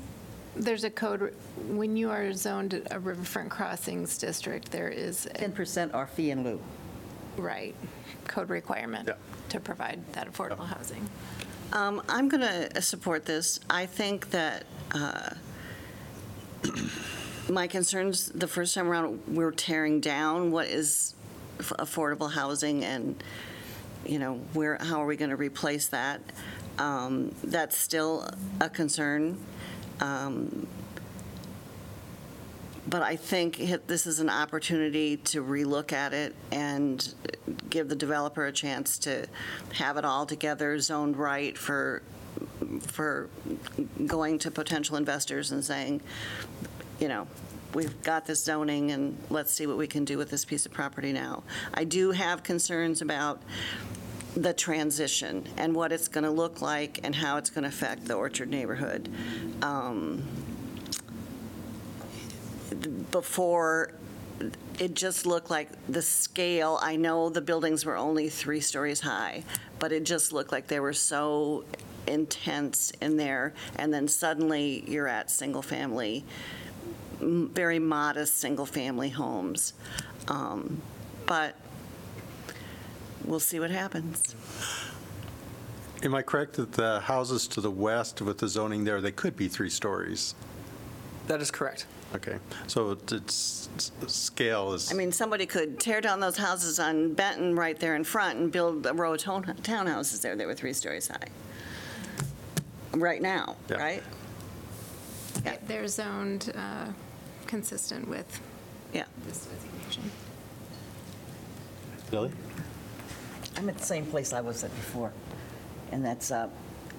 there's 0.55 0.83
a 0.83 0.89
code, 0.89 1.33
when 1.69 1.95
you 1.97 2.09
are 2.12 2.33
zoned 2.33 2.86
a 2.91 2.99
riverfront 2.99 3.49
crossings 3.49 4.17
district, 4.17 4.71
there 4.71 4.89
is, 4.89 5.25
a 5.27 5.29
10% 5.29 5.93
are 5.93 6.07
fee 6.07 6.31
and 6.31 6.43
lieu. 6.43 6.59
right, 7.38 7.73
code 8.27 8.49
requirement 8.49 9.07
Yeah. 9.07 9.15
to 9.49 9.59
provide 9.59 9.99
that 10.13 10.31
affordable 10.31 10.67
housing. 10.67 11.07
Um, 11.71 12.03
I'm 12.07 12.29
going 12.29 12.41
to 12.41 12.81
support 12.81 13.25
this. 13.25 13.59
I 13.69 13.88
think 13.88 14.29
that 14.31 14.65
uh, 14.93 15.31
my 17.49 17.67
concerns, 17.67 18.27
the 18.27 18.47
first 18.47 18.75
time 18.75 18.88
around, 18.88 19.19
we're 19.27 19.51
tearing 19.51 19.99
down 19.99 20.51
what 20.51 20.67
is 20.67 21.15
f- 21.59 21.73
affordable 21.79 22.31
housing 22.31 22.83
and, 22.83 23.21
you 24.05 24.19
know, 24.19 24.36
where, 24.53 24.77
how 24.79 25.01
are 25.01 25.05
we 25.07 25.15
going 25.15 25.31
to 25.31 25.36
replace 25.36 25.88
that? 25.88 26.21
Um, 26.77 27.33
That's 27.43 27.77
still 27.77 28.27
a 28.59 28.69
concern. 28.69 29.38
Um, 29.99 30.67
But 32.86 33.01
I 33.01 33.15
think 33.15 33.57
this 33.88 34.05
is 34.05 34.19
an 34.19 34.29
opportunity 34.29 35.17
to 35.17 35.41
relook 35.41 35.93
at 35.93 36.13
it 36.13 36.36
and 36.51 37.13
give 37.69 37.88
the 37.88 37.95
developer 37.95 38.45
a 38.45 38.51
chance 38.51 38.97
to 38.99 39.25
have 39.73 39.97
it 39.97 40.03
all 40.05 40.25
together, 40.25 40.77
zoned 40.79 41.15
right 41.17 41.57
for, 41.57 42.03
for 42.81 43.29
going 44.05 44.38
to 44.39 44.51
potential 44.51 44.97
investors 44.97 45.51
and 45.51 45.63
saying, 45.63 46.01
you 46.99 47.07
know, 47.07 47.25
we've 47.73 47.99
got 48.03 48.25
this 48.25 48.43
zoning 48.43 48.91
and 48.91 49.17
let's 49.29 49.51
see 49.53 49.65
what 49.65 49.77
we 49.77 49.88
can 49.88 50.03
do 50.05 50.17
with 50.17 50.29
this 50.29 50.43
piece 50.45 50.65
of 50.65 50.73
property 50.73 51.13
now. 51.13 51.41
I 51.73 51.86
do 51.86 52.12
have 52.12 52.43
concerns 52.43 53.01
about 53.01 53.41
the 54.36 54.54
transition 54.54 55.48
and 55.58 55.76
what 55.76 55.91
it's 55.91 56.08
going 56.08 56.24
to 56.24 56.32
look 56.32 56.62
like 56.62 57.00
and 57.04 57.15
how 57.15 57.38
it's 57.38 57.50
going 57.50 57.63
to 57.63 57.69
affect 57.69 58.06
the 58.06 58.13
Orchard 58.15 58.50
neighborhood. 58.50 59.10
Um, 59.62 60.24
before, 63.12 63.93
it 64.80 64.96
just 64.96 65.26
looked 65.26 65.52
like 65.52 65.69
the 65.88 66.02
scale, 66.02 66.80
I 66.82 66.96
know 66.96 67.30
the 67.30 67.41
buildings 67.41 67.86
were 67.86 67.96
only 67.96 68.30
three 68.30 68.60
stories 68.60 69.02
high, 69.02 69.43
but 69.78 69.91
it 69.91 70.04
just 70.04 70.34
looked 70.34 70.52
like 70.52 70.67
they 70.67 70.80
were 70.80 70.93
so 70.93 71.63
intense 72.08 72.91
in 73.02 73.17
there, 73.17 73.54
and 73.76 73.93
then 73.93 74.08
suddenly 74.08 74.84
you're 74.88 75.08
at 75.08 75.30
single-family, 75.30 76.26
very 77.19 77.80
modest 77.80 78.38
single-family 78.38 79.10
homes. 79.10 79.74
Um, 80.28 80.82
But 81.26 81.56
we'll 83.25 83.39
see 83.39 83.59
what 83.59 83.71
happens. 83.71 84.36
Am 86.03 86.13
I 86.13 86.21
correct 86.21 86.53
that 86.53 86.73
the 86.73 86.99
houses 86.99 87.47
to 87.49 87.62
the 87.62 87.71
west 87.71 88.21
with 88.21 88.38
the 88.39 88.47
zoning 88.47 88.83
there, 88.83 88.99
they 89.01 89.12
could 89.12 89.38
be 89.38 89.47
three 89.47 89.69
stories? 89.69 90.36
That 91.27 91.41
is 91.41 91.49
correct. 91.49 91.86
Okay, 92.13 92.38
so 92.67 92.91
it's, 92.91 93.12
it's- 93.13 93.91
scale 94.07 94.73
is. 94.73 94.91
I 94.91 94.95
mean, 94.95 95.12
somebody 95.12 95.45
could 95.47 95.79
tear 95.79 95.99
down 96.01 96.19
those 96.19 96.38
houses 96.38 96.77
on 96.77 97.13
Benton 97.13 97.55
right 97.55 97.79
there 97.79 97.95
in 97.95 98.03
front 98.03 98.38
and 98.38 98.51
build 98.51 98.86
a 98.86 98.93
row 98.93 99.13
of 99.13 99.19
town- 99.19 99.43
townhouses 99.63 100.21
there 100.21 100.36
that 100.36 100.45
were 100.45 100.53
three 100.53 100.73
stories 100.73 101.07
high. 101.07 101.27
Right 102.93 103.21
now, 103.21 103.55
Yeah. 103.69 103.77
right? 103.77 104.03
Yeah. 105.43 105.55
They're 105.65 105.88
zoned 105.88 106.53
uh, 106.55 106.88
consistent 107.47 108.07
with 108.07 108.39
Yeah. 108.93 109.05
this 109.25 109.47
designation. 109.47 110.12
Billy? 112.12 112.31
I'm 113.55 113.69
at 113.69 113.77
the 113.77 113.85
same 113.85 114.05
place 114.05 114.33
I 114.33 114.41
was 114.41 114.63
at 114.63 114.75
before. 114.75 115.11
And 115.91 116.03
that's, 116.03 116.31
uh, 116.31 116.49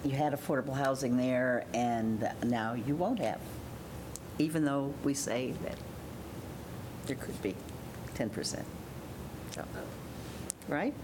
you 0.05 0.13
had 0.13 0.33
affordable 0.33 0.75
housing 0.75 1.17
there, 1.17 1.65
and 1.75 2.31
now 2.45 2.75
you 2.75 2.95
won't 2.95 3.19
have, 3.19 3.41
even 4.39 4.65
though 4.65 4.93
we 5.03 5.15
say 5.15 5.55
that 5.65 5.77
there 7.07 7.17
could 7.17 7.41
be 7.43 7.55
10%. 8.15 8.63
So, 9.53 9.65
Right? 10.69 10.95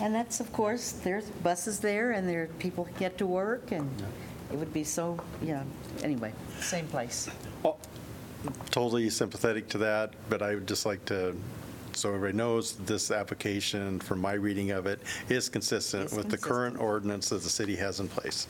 And 0.00 0.14
that's, 0.14 0.40
of 0.40 0.52
course, 0.52 0.92
there's 0.92 1.26
buses 1.30 1.78
there, 1.78 2.12
and 2.12 2.28
there, 2.28 2.48
people 2.58 2.88
get 2.98 3.18
to 3.18 3.26
work, 3.26 3.70
and 3.72 3.88
it 4.50 4.58
would 4.58 4.72
be 4.72 4.84
so, 4.84 5.18
you 5.40 5.54
know, 5.54 5.64
anyway, 6.02 6.32
same 6.60 6.86
place. 6.88 7.28
Totally 8.70 9.08
sympathetic 9.10 9.68
to 9.68 9.78
that, 9.78 10.14
but 10.28 10.42
I 10.42 10.54
would 10.54 10.66
just 10.66 10.84
like 10.84 11.04
to, 11.06 11.36
so 11.94 12.08
everybody 12.08 12.36
knows, 12.36 12.74
this 12.86 13.10
application, 13.10 14.00
from 14.00 14.20
my 14.20 14.32
reading 14.32 14.70
of 14.70 14.86
it, 14.86 15.00
is 15.28 15.48
consistent 15.48 16.12
with 16.12 16.28
the 16.28 16.38
current 16.38 16.78
ordinance 16.78 17.28
that 17.28 17.42
the 17.42 17.48
city 17.50 17.76
has 17.76 18.00
in 18.00 18.08
place. 18.08 18.46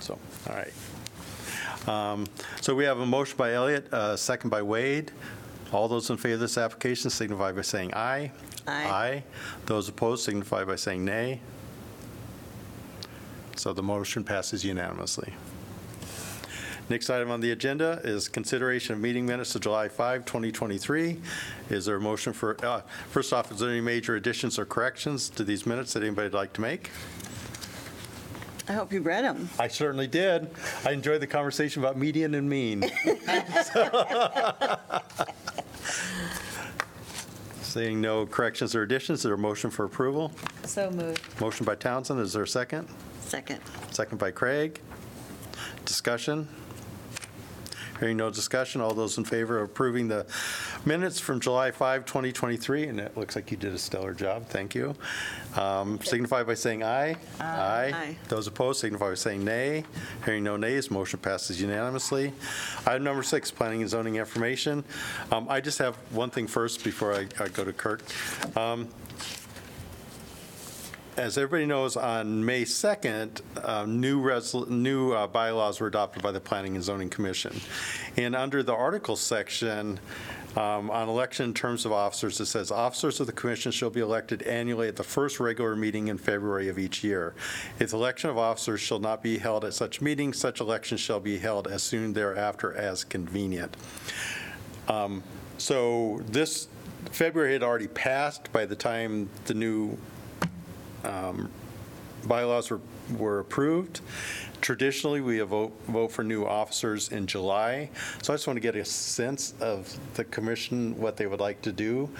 So, 0.00 0.18
all 0.48 0.56
right. 0.56 0.72
Um, 1.88 2.26
So 2.60 2.74
we 2.74 2.84
have 2.84 3.00
a 3.00 3.06
motion 3.06 3.36
by 3.36 3.54
Elliott, 3.54 3.88
a 3.92 4.16
second 4.16 4.50
by 4.50 4.62
Wade. 4.62 5.12
All 5.72 5.88
those 5.88 6.10
in 6.10 6.16
favor 6.16 6.34
of 6.34 6.40
this 6.40 6.58
application 6.58 7.10
signify 7.10 7.52
by 7.52 7.62
saying 7.62 7.94
aye. 7.94 8.32
Aye. 8.66 8.84
Aye. 8.86 9.24
Those 9.66 9.88
opposed 9.88 10.24
signify 10.24 10.64
by 10.64 10.76
saying 10.76 11.04
nay. 11.04 11.40
So 13.56 13.72
the 13.72 13.82
motion 13.82 14.24
passes 14.24 14.64
unanimously. 14.64 15.32
Next 16.90 17.08
item 17.08 17.30
on 17.30 17.40
the 17.40 17.52
agenda 17.52 18.00
is 18.02 18.28
consideration 18.28 18.94
of 18.94 19.00
meeting 19.00 19.24
minutes 19.24 19.54
of 19.54 19.60
July 19.60 19.88
5, 19.88 20.24
2023. 20.24 21.20
Is 21.68 21.86
there 21.86 21.94
a 21.94 22.00
motion 22.00 22.32
for, 22.32 22.56
uh, 22.66 22.80
first 23.10 23.32
off, 23.32 23.52
is 23.52 23.60
there 23.60 23.70
any 23.70 23.80
major 23.80 24.16
additions 24.16 24.58
or 24.58 24.66
corrections 24.66 25.28
to 25.30 25.44
these 25.44 25.66
minutes 25.66 25.92
that 25.92 26.02
anybody'd 26.02 26.34
like 26.34 26.52
to 26.54 26.60
make? 26.60 26.90
I 28.68 28.72
hope 28.72 28.92
you 28.92 29.02
read 29.02 29.24
them. 29.24 29.48
I 29.56 29.68
certainly 29.68 30.08
did. 30.08 30.50
I 30.84 30.90
enjoyed 30.90 31.20
the 31.22 31.28
conversation 31.28 31.80
about 31.80 31.96
median 31.96 32.34
and 32.34 32.50
mean. 32.50 32.82
Seeing 37.62 38.00
no 38.00 38.26
corrections 38.26 38.74
or 38.74 38.82
additions, 38.82 39.20
is 39.20 39.22
there 39.22 39.34
a 39.34 39.38
motion 39.38 39.70
for 39.70 39.84
approval? 39.84 40.32
So 40.64 40.90
moved. 40.90 41.40
Motion 41.40 41.64
by 41.64 41.76
Townsend, 41.76 42.18
is 42.18 42.32
there 42.32 42.42
a 42.42 42.48
second? 42.48 42.88
Second. 43.20 43.60
Second 43.92 44.18
by 44.18 44.32
Craig. 44.32 44.80
Discussion? 45.84 46.48
Hearing 48.00 48.16
no 48.16 48.30
discussion, 48.30 48.80
all 48.80 48.94
those 48.94 49.18
in 49.18 49.24
favor 49.24 49.58
of 49.58 49.68
approving 49.70 50.08
the 50.08 50.24
minutes 50.86 51.20
from 51.20 51.38
July 51.38 51.70
5, 51.70 52.06
2023, 52.06 52.84
and 52.84 52.98
it 52.98 53.14
looks 53.14 53.36
like 53.36 53.50
you 53.50 53.58
did 53.58 53.74
a 53.74 53.78
stellar 53.78 54.14
job, 54.14 54.46
thank 54.46 54.74
you, 54.74 54.94
Um, 55.54 56.00
signify 56.02 56.42
by 56.44 56.54
saying 56.54 56.82
aye. 56.82 57.16
Aye. 57.38 57.92
Aye. 57.94 58.16
Those 58.28 58.46
opposed 58.46 58.80
signify 58.80 59.10
by 59.10 59.14
saying 59.16 59.44
nay. 59.44 59.84
Hearing 60.24 60.44
no 60.44 60.56
nays, 60.56 60.90
motion 60.90 61.18
passes 61.18 61.60
unanimously. 61.60 62.32
Item 62.86 63.04
number 63.04 63.22
six, 63.22 63.50
planning 63.50 63.82
and 63.82 63.90
zoning 63.90 64.16
information. 64.16 64.82
Um, 65.30 65.46
I 65.50 65.60
just 65.60 65.78
have 65.78 65.96
one 66.12 66.30
thing 66.30 66.46
first 66.46 66.82
before 66.82 67.12
I 67.14 67.26
I 67.38 67.48
go 67.48 67.64
to 67.64 67.72
Kirk. 67.72 68.02
Um, 68.56 68.88
as 71.20 71.36
everybody 71.36 71.66
knows, 71.66 71.98
on 71.98 72.44
May 72.44 72.64
2nd, 72.64 73.42
uh, 73.62 73.84
new 73.84 74.22
resol- 74.22 74.68
new 74.68 75.12
uh, 75.12 75.26
bylaws 75.26 75.78
were 75.78 75.86
adopted 75.86 76.22
by 76.22 76.32
the 76.32 76.40
Planning 76.40 76.76
and 76.76 76.82
Zoning 76.82 77.10
Commission. 77.10 77.60
And 78.16 78.34
under 78.34 78.62
the 78.62 78.72
articles 78.72 79.20
section, 79.20 80.00
um, 80.56 80.90
on 80.90 81.10
election 81.10 81.52
terms 81.52 81.84
of 81.84 81.92
officers, 81.92 82.40
it 82.40 82.46
says, 82.46 82.70
"Officers 82.70 83.20
of 83.20 83.26
the 83.26 83.34
commission 83.34 83.70
shall 83.70 83.90
be 83.90 84.00
elected 84.00 84.42
annually 84.42 84.88
at 84.88 84.96
the 84.96 85.04
first 85.04 85.38
regular 85.40 85.76
meeting 85.76 86.08
in 86.08 86.16
February 86.16 86.70
of 86.70 86.78
each 86.78 87.04
year. 87.04 87.34
If 87.78 87.92
election 87.92 88.30
of 88.30 88.38
officers 88.38 88.80
shall 88.80 88.98
not 88.98 89.22
be 89.22 89.36
held 89.36 89.64
at 89.66 89.74
such 89.74 90.00
meetings, 90.00 90.38
such 90.38 90.58
election 90.58 90.96
shall 90.96 91.20
be 91.20 91.36
held 91.36 91.68
as 91.68 91.82
soon 91.82 92.14
thereafter 92.14 92.74
as 92.74 93.04
convenient." 93.04 93.76
Um, 94.88 95.22
So 95.58 96.22
this, 96.26 96.68
February 97.12 97.52
had 97.52 97.62
already 97.62 97.88
passed 97.88 98.50
by 98.50 98.64
the 98.64 98.74
time 98.74 99.28
the 99.44 99.52
new 99.52 99.98
um, 101.04 101.50
bylaws 102.26 102.70
were, 102.70 102.80
were 103.16 103.40
approved. 103.40 104.00
Traditionally, 104.60 105.20
we 105.20 105.40
vote, 105.40 105.72
vote 105.88 106.12
for 106.12 106.22
new 106.22 106.44
officers 106.44 107.10
in 107.10 107.26
July. 107.26 107.90
So 108.22 108.32
I 108.32 108.36
just 108.36 108.46
want 108.46 108.56
to 108.56 108.60
get 108.60 108.76
a 108.76 108.84
sense 108.84 109.54
of 109.60 109.96
the 110.14 110.24
commission, 110.24 110.98
what 110.98 111.16
they 111.16 111.26
would 111.26 111.40
like 111.40 111.62
to 111.62 111.72
do, 111.72 112.10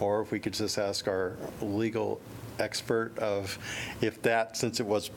or 0.00 0.22
if 0.22 0.30
we 0.30 0.38
could 0.38 0.54
just 0.54 0.78
ask 0.78 1.06
our 1.06 1.36
legal 1.60 2.20
expert 2.58 3.16
of 3.18 3.58
if 4.00 4.20
that, 4.22 4.56
since 4.56 4.80
it 4.80 4.86
was 4.86 5.10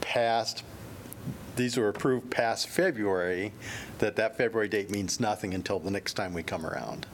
passed, 0.00 0.64
these 1.56 1.76
were 1.76 1.88
approved 1.88 2.30
past 2.30 2.68
February, 2.68 3.52
that 3.98 4.16
that 4.16 4.36
February 4.36 4.68
date 4.68 4.90
means 4.90 5.18
nothing 5.18 5.54
until 5.54 5.78
the 5.78 5.90
next 5.90 6.14
time 6.14 6.32
we 6.32 6.42
come 6.42 6.64
around. 6.64 7.06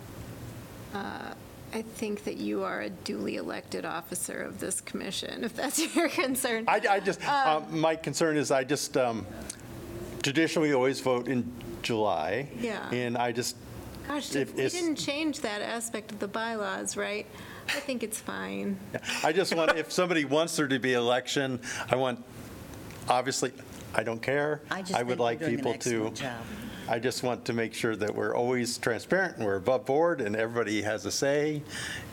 I 1.75 1.83
think 1.83 2.23
that 2.25 2.37
you 2.37 2.63
are 2.63 2.83
a 2.83 2.91
duly 2.91 3.35
elected 3.35 3.85
officer 3.85 4.41
of 4.41 4.61
this 4.61 4.81
commission, 4.81 5.43
if 5.43 5.57
that's 5.57 5.95
your 5.97 6.09
concern. 6.09 6.65
I, 6.69 6.81
I 6.89 7.01
just, 7.01 7.27
uh, 7.29 7.61
my 7.69 7.97
concern 7.97 8.37
is 8.37 8.53
I 8.53 8.63
just, 8.63 8.97
um, 8.97 9.27
traditionally, 10.23 10.73
always 10.73 11.01
vote 11.01 11.27
in 11.27 11.51
July. 11.83 12.49
Yeah. 12.61 12.89
And 12.93 13.19
I 13.19 13.33
just, 13.33 13.57
Gosh, 14.07 14.37
if 14.37 14.55
we 14.55 14.63
it's- 14.65 14.73
didn't 14.81 14.97
change 14.97 15.41
that 15.41 15.63
aspect 15.63 16.13
of 16.13 16.21
the 16.21 16.29
bylaws, 16.29 16.97
right? 16.97 17.27
I 17.67 17.81
think 17.81 18.05
it's 18.05 18.21
fine. 18.21 18.79
I 19.25 19.33
just 19.33 19.53
want, 19.57 19.77
if 19.77 19.91
somebody 19.91 20.25
wants 20.27 20.55
there 20.57 20.69
to 20.69 20.79
be 20.79 20.93
election, 20.93 21.59
I 21.91 21.97
want, 21.97 22.23
obviously, 23.09 23.51
I 23.95 24.03
don't 24.05 24.21
care. 24.23 24.61
I 24.71 24.83
just 24.83 24.93
would 24.93 24.99
think 24.99 25.09
you're 25.09 25.17
like 25.17 25.39
doing 25.41 25.51
an 25.53 25.57
people 25.57 25.73
to. 25.73 25.77
excellent 26.07 26.17
job. 26.17 26.43
I 26.88 26.99
just 26.99 27.23
want 27.23 27.44
to 27.47 27.53
make 27.53 27.73
sure 27.75 27.97
that 27.97 28.14
we're 28.14 28.35
always 28.35 28.77
transparent 28.79 29.37
and 29.37 29.47
we're 29.47 29.57
above 29.57 29.87
board 29.87 30.20
and 30.20 30.37
everybody 30.37 30.83
has 30.83 31.07
a 31.07 31.11
say 31.11 31.62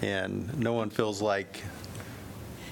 and 0.01 0.57
no 0.57 0.73
one 0.73 0.89
feels 0.89 1.21
like 1.21 1.61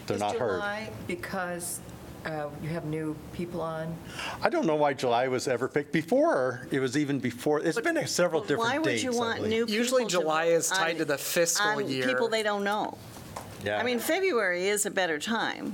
they're 0.07 0.17
not 0.17 0.33
Is 0.35 0.39
heard. 0.39 0.55
July 0.55 0.89
because 1.07 1.79
uh, 2.25 2.47
you 2.63 2.69
have 2.69 2.85
new 2.85 3.15
people 3.33 3.61
on? 3.61 3.93
I 4.41 4.49
don't 4.49 4.65
know 4.65 4.75
why 4.75 4.93
July 4.93 5.27
was 5.27 5.47
ever 5.47 5.67
picked 5.67 5.91
before. 5.91 6.67
It 6.71 6.79
was 6.79 6.97
even 6.97 7.19
before, 7.19 7.59
it's 7.59 7.79
been 7.79 8.05
several 8.07 8.41
different 8.41 8.61
Why 8.61 8.77
dates. 8.77 8.85
would 8.85 9.03
you 9.03 9.13
I 9.13 9.25
want 9.25 9.35
believe. 9.37 9.51
new 9.51 9.65
people 9.65 9.75
Usually 9.75 10.03
to 10.05 10.09
July 10.09 10.45
vote 10.47 10.51
is 10.55 10.69
tied 10.69 10.91
on- 10.91 10.97
to 10.97 11.05
the 11.05 11.17
fiscal 11.17 11.67
on 11.67 11.89
year. 11.89 12.07
people 12.07 12.27
they 12.29 12.43
don't 12.43 12.63
know. 12.63 12.97
Yeah. 13.63 13.77
I 13.77 13.83
mean, 13.83 13.99
February 13.99 14.67
is 14.67 14.85
a 14.85 14.91
better 14.91 15.19
time, 15.19 15.73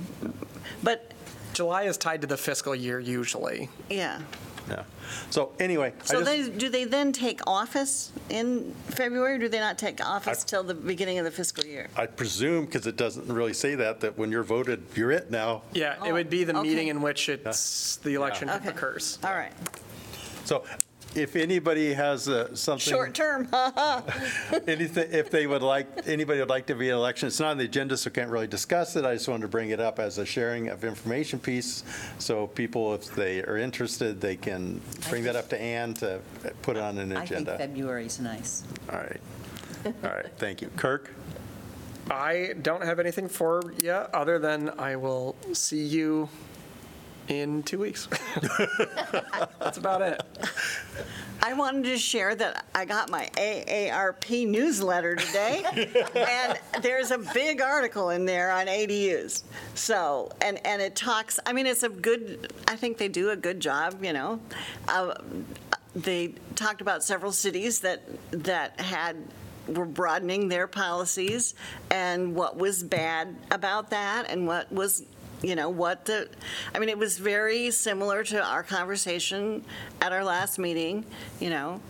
but, 0.82 1.12
July 1.54 1.84
is 1.84 1.96
tied 1.96 2.20
to 2.20 2.26
the 2.26 2.36
fiscal 2.36 2.74
year 2.74 3.00
usually. 3.00 3.68
yeah. 3.88 4.20
Yeah. 4.68 4.82
So 5.30 5.52
anyway, 5.60 5.92
I 6.00 6.04
So 6.04 6.24
just, 6.24 6.26
they, 6.26 6.48
do 6.58 6.68
they 6.68 6.84
then 6.84 7.12
take 7.12 7.40
office 7.46 8.10
in 8.28 8.74
February, 8.88 9.34
or 9.36 9.38
do 9.38 9.48
they 9.48 9.60
not 9.60 9.78
take 9.78 10.04
office 10.04 10.42
till 10.44 10.62
the 10.64 10.74
beginning 10.74 11.18
of 11.18 11.24
the 11.24 11.30
fiscal 11.30 11.64
year? 11.64 11.88
I 11.96 12.06
presume, 12.06 12.66
because 12.66 12.86
it 12.86 12.96
doesn't 12.96 13.28
really 13.28 13.52
say 13.54 13.76
that, 13.76 14.00
that 14.00 14.18
when 14.18 14.30
you're 14.32 14.42
voted, 14.42 14.82
you're 14.94 15.12
it 15.12 15.30
now. 15.30 15.62
Yeah, 15.72 16.04
it 16.04 16.12
would 16.12 16.30
be 16.30 16.44
the 16.44 16.56
Oh, 16.56 16.62
meeting 16.62 16.88
in 16.88 17.00
which 17.02 17.28
it's, 17.28 17.96
the 17.98 18.14
election 18.14 18.50
Okay. 18.50 18.68
occurs. 18.70 19.18
All 19.22 19.34
right. 19.34 19.52
So 20.44 20.64
if 21.16 21.34
anybody 21.36 21.94
has 21.94 22.28
uh, 22.28 22.54
something. 22.54 22.92
Short 22.92 23.14
term, 23.14 23.48
Anything, 24.66 25.08
if 25.10 25.30
they 25.30 25.46
would 25.46 25.62
like, 25.62 25.86
anybody 26.06 26.40
would 26.40 26.50
like 26.50 26.66
to 26.66 26.74
be 26.74 26.88
in 26.88 26.94
election, 26.94 27.28
it's 27.28 27.40
not 27.40 27.52
on 27.52 27.58
the 27.58 27.64
agenda, 27.64 27.96
so 27.96 28.10
can't 28.10 28.30
really 28.30 28.46
discuss 28.46 28.96
it. 28.96 29.04
I 29.04 29.14
just 29.14 29.28
wanted 29.28 29.42
to 29.42 29.48
bring 29.48 29.70
it 29.70 29.80
up 29.80 29.98
as 29.98 30.18
a 30.18 30.26
sharing 30.26 30.68
of 30.68 30.84
information 30.84 31.38
piece. 31.38 31.84
So 32.18 32.46
people, 32.48 32.94
if 32.94 33.14
they 33.14 33.42
are 33.42 33.56
interested, 33.56 34.20
they 34.20 34.36
can 34.36 34.80
bring 35.08 35.24
that 35.24 35.36
up 35.36 35.48
to 35.50 35.60
Ann 35.60 35.94
to 35.94 36.20
put 36.62 36.76
it 36.76 36.82
on 36.82 36.98
an 36.98 37.12
agenda. 37.12 37.18
I 37.18 37.26
think 37.26 37.30
agenda. 37.30 37.58
February's 37.58 38.20
nice. 38.20 38.64
All 38.90 38.98
right. 38.98 39.20
All 39.86 40.10
right, 40.10 40.30
thank 40.36 40.60
you. 40.62 40.68
Kirk? 40.76 41.12
I 42.10 42.54
don't 42.62 42.84
have 42.84 43.00
anything 43.00 43.28
for 43.28 43.62
you, 43.82 43.90
other 43.92 44.38
than 44.38 44.70
I 44.78 44.96
will 44.96 45.36
see 45.52 45.84
you 45.84 46.28
in 47.28 47.62
two 47.62 47.78
weeks. 47.78 48.06
That's 49.60 49.78
about 49.78 50.02
it. 50.02 50.22
I 51.42 51.52
wanted 51.52 51.84
to 51.84 51.98
share 51.98 52.34
that 52.34 52.64
I 52.74 52.84
got 52.86 53.10
my 53.10 53.28
AARP 53.36 54.48
newsletter 54.48 55.16
today, 55.16 55.64
and 56.14 56.58
there's 56.82 57.10
a 57.10 57.18
big 57.18 57.60
article 57.60 58.10
in 58.10 58.24
there 58.24 58.50
on 58.50 58.66
ADUs. 58.66 59.42
So, 59.74 60.32
and, 60.40 60.64
and 60.66 60.80
it 60.82 60.96
talks, 60.96 61.38
I 61.46 61.52
mean, 61.52 61.66
it's 61.66 61.82
a 61.82 61.88
good, 61.88 62.52
I 62.66 62.76
think 62.76 62.98
they 62.98 63.08
do 63.08 63.30
a 63.30 63.36
good 63.36 63.60
job, 63.60 64.02
you 64.02 64.12
know. 64.12 64.40
Uh, 64.88 65.14
They 65.94 66.34
talked 66.56 66.80
about 66.82 67.02
several 67.02 67.32
cities 67.32 67.80
that, 67.80 68.02
that 68.30 68.78
had, 68.80 69.16
were 69.68 69.86
broadening 69.86 70.48
their 70.48 70.66
policies, 70.66 71.54
and 71.90 72.34
what 72.34 72.56
was 72.58 72.82
bad 72.82 73.34
about 73.50 73.90
that, 73.90 74.28
and 74.28 74.46
what 74.46 74.70
was 74.70 75.04
you 75.46 75.54
know, 75.54 75.68
what 75.68 76.04
the, 76.06 76.28
I 76.74 76.80
mean, 76.80 76.88
it 76.88 76.98
was 76.98 77.18
very 77.18 77.70
similar 77.70 78.24
to 78.24 78.42
our 78.42 78.64
conversation 78.64 79.64
at 80.00 80.10
our 80.10 80.24
last 80.24 80.58
meeting, 80.58 81.04
you 81.38 81.50
know, 81.50 81.80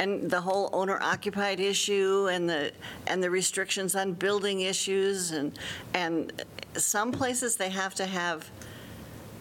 and 0.00 0.28
the 0.28 0.40
whole 0.40 0.68
owner 0.72 0.98
occupied 1.00 1.60
issue 1.60 2.28
and 2.32 2.50
the, 2.50 2.72
and 3.06 3.22
the 3.22 3.30
restrictions 3.30 3.94
on 3.94 4.14
building 4.14 4.62
issues 4.62 5.30
and, 5.30 5.56
and 5.94 6.44
some 6.76 7.12
places 7.12 7.54
they 7.54 7.70
have 7.70 7.94
to 7.94 8.04
have 8.04 8.50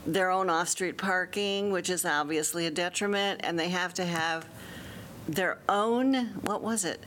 their 0.06 0.30
own 0.30 0.52
off-street 0.52 1.00
parking, 1.00 1.72
which 1.72 1.90
is 1.90 2.06
obviously 2.06 2.68
a 2.68 2.72
detriment, 2.72 3.42
and 3.44 3.58
they 3.58 3.70
have 3.70 3.92
to 3.96 4.06
have 4.06 4.46
their 5.28 5.58
own, 5.68 6.26
what 6.42 6.62
was 6.62 6.86
it? 6.86 7.04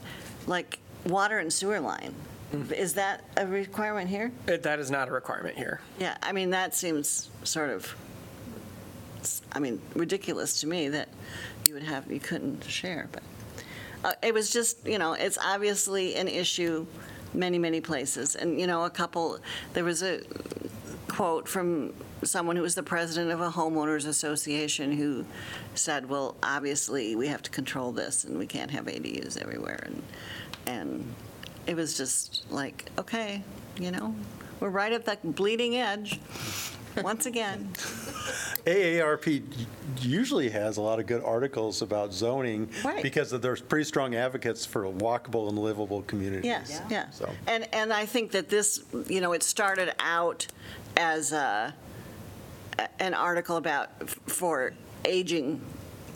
Like 0.48 0.80
water 1.04 1.38
and 1.38 1.52
sewer 1.52 1.78
line. 1.78 2.14
Is 2.74 2.94
that 2.94 3.24
a 3.36 3.46
requirement 3.46 4.08
here? 4.08 4.30
It- 4.46 4.62
That 4.62 4.78
is 4.78 4.90
not 4.90 5.08
a 5.08 5.12
requirement 5.12 5.56
here. 5.56 5.80
Yeah, 5.98 6.16
I 6.22 6.32
mean, 6.32 6.50
that 6.50 6.74
seems 6.74 7.28
sort 7.44 7.70
of, 7.70 7.94
I 9.52 9.58
mean, 9.58 9.80
ridiculous 9.94 10.60
to 10.60 10.66
me 10.66 10.88
that 10.90 11.08
you 11.68 11.74
would 11.74 11.82
have, 11.82 12.10
you 12.10 12.20
couldn't 12.20 12.64
share, 12.64 13.08
but 13.12 13.22
uh, 14.04 14.12
it 14.22 14.32
was 14.32 14.50
just, 14.50 14.86
you 14.86 14.98
know, 14.98 15.14
it's 15.14 15.38
obviously 15.44 16.14
an 16.16 16.28
issue 16.28 16.86
many, 17.34 17.58
many 17.58 17.80
places. 17.80 18.36
And, 18.36 18.60
you 18.60 18.66
know, 18.66 18.84
a 18.84 18.90
couple, 18.90 19.38
there 19.74 19.84
was 19.84 20.02
a 20.02 20.20
quote 21.08 21.48
from 21.48 21.92
someone 22.22 22.56
who 22.56 22.62
was 22.62 22.74
the 22.74 22.82
president 22.82 23.30
of 23.32 23.40
a 23.40 23.50
homeowners 23.50 24.06
association 24.06 24.92
who 24.92 25.24
said, 25.74 26.08
well, 26.08 26.36
obviously, 26.42 27.16
we 27.16 27.26
have 27.26 27.42
to 27.42 27.50
control 27.50 27.92
this, 27.92 28.24
and 28.24 28.38
we 28.38 28.46
can't 28.46 28.70
have 28.70 28.86
ADUs 28.86 29.40
everywhere. 29.40 29.82
And, 29.86 30.02
and 30.66 31.14
it 31.66 31.74
was 31.76 31.96
just 31.96 32.44
like, 32.50 32.86
okay, 32.98 33.42
you 33.78 33.90
know, 33.90 34.14
we're 34.60 34.70
right 34.70 34.92
at 34.92 35.04
the 35.04 35.18
bleeding 35.22 35.76
edge, 35.76 36.18
once 37.02 37.26
again. 37.26 37.70
AARP 38.66 39.42
usually 40.00 40.48
has 40.50 40.76
a 40.76 40.80
lot 40.80 40.98
of 40.98 41.06
good 41.06 41.22
articles 41.22 41.82
about 41.82 42.12
zoning 42.12 42.68
Right. 42.84 43.02
because 43.02 43.30
there's 43.30 43.60
pretty 43.60 43.84
strong 43.84 44.14
advocates 44.14 44.64
for 44.66 44.84
walkable 44.84 45.48
and 45.48 45.58
livable 45.58 46.02
communities. 46.02 46.44
Yes, 46.44 46.80
yeah. 46.90 47.10
So- 47.10 47.30
And, 47.46 47.68
and 47.74 47.92
I 47.92 48.06
think 48.06 48.32
that 48.32 48.48
this, 48.48 48.82
you 49.08 49.20
know, 49.20 49.32
it 49.34 49.42
started 49.42 49.94
out 50.00 50.46
as 50.96 51.32
a, 51.32 51.74
an 52.98 53.14
article 53.14 53.56
about, 53.56 54.08
for 54.08 54.72
aging 55.04 55.60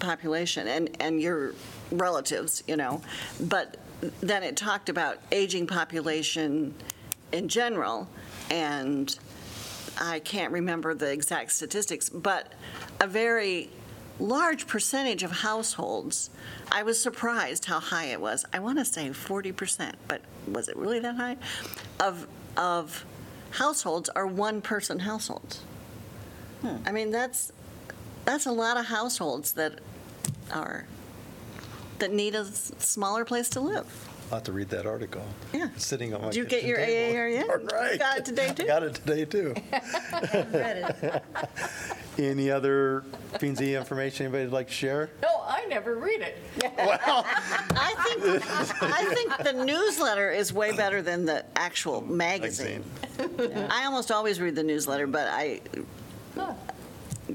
population 0.00 0.66
and, 0.66 0.96
and 1.00 1.20
your 1.20 1.54
relatives, 1.92 2.62
you 2.66 2.76
know, 2.76 3.00
but 3.40 3.76
then 4.20 4.42
it 4.42 4.56
talked 4.56 4.88
about 4.88 5.18
aging 5.32 5.66
population 5.66 6.74
in 7.32 7.48
general, 7.48 8.08
and 8.50 9.16
I 10.00 10.20
can't 10.20 10.52
remember 10.52 10.94
the 10.94 11.10
exact 11.10 11.52
statistics, 11.52 12.08
but 12.08 12.52
a 13.00 13.06
very 13.06 13.70
large 14.18 14.66
percentage 14.66 15.22
of 15.22 15.30
households, 15.30 16.30
I 16.70 16.82
was 16.82 17.00
surprised 17.00 17.64
how 17.64 17.80
high 17.80 18.06
it 18.06 18.20
was. 18.20 18.44
I 18.52 18.58
want 18.58 18.78
to 18.78 18.84
say 18.84 19.08
40%, 19.08 19.94
but 20.08 20.20
was 20.46 20.68
it 20.68 20.76
really 20.76 21.00
that 21.00 21.16
high? 21.16 21.36
Of, 21.98 22.26
of 22.56 23.04
households 23.50 24.08
are 24.10 24.26
one-person 24.26 25.00
households. 25.00 25.62
Hmm. 26.60 26.76
I 26.86 26.92
mean, 26.92 27.10
that's, 27.10 27.52
that's 28.24 28.46
a 28.46 28.52
lot 28.52 28.76
of 28.76 28.86
households 28.86 29.52
that 29.52 29.80
are, 30.52 30.86
that 32.00 32.12
need 32.12 32.34
a 32.34 32.40
s- 32.40 32.72
smaller 32.78 33.24
place 33.24 33.48
to 33.50 33.60
live. 33.60 33.86
I'll 34.30 34.36
have 34.36 34.44
to 34.44 34.52
read 34.52 34.68
that 34.68 34.86
article. 34.86 35.22
Yeah. 35.52 35.68
It's 35.74 35.86
Sitting 35.86 36.14
on 36.14 36.20
my 36.22 36.28
Did 36.28 36.36
you 36.36 36.44
get 36.44 36.60
kitchen 36.62 36.68
your 36.68 36.76
table. 36.78 37.18
AARP 37.18 37.32
yet? 37.32 37.50
All 37.50 37.56
right. 37.80 37.98
Got 37.98 38.18
it 38.18 38.24
today, 38.24 38.52
too? 38.54 38.64
Got 38.66 38.82
it 38.84 38.94
today, 38.94 39.24
too. 39.24 39.54
Any 42.18 42.50
other 42.50 43.04
P 43.38 43.48
and 43.48 43.56
Z 43.56 43.74
information 43.74 44.26
anybody 44.26 44.44
would 44.44 44.52
like 44.52 44.66
to 44.68 44.72
share? 44.72 45.10
No, 45.22 45.28
I 45.46 45.64
never 45.66 45.96
read 45.96 46.20
it. 46.20 46.38
I 46.78 47.94
think, 48.18 48.82
I 48.82 49.14
think 49.14 49.36
the 49.38 49.64
newsletter 49.64 50.30
is 50.30 50.52
way 50.52 50.76
better 50.76 51.02
than 51.02 51.24
the 51.24 51.44
actual 51.56 52.00
magazine. 52.02 52.84
I 53.70 53.84
almost 53.86 54.10
always 54.12 54.38
read 54.40 54.54
the 54.54 54.62
newsletter, 54.62 55.06
but 55.06 55.28
I 55.28 55.60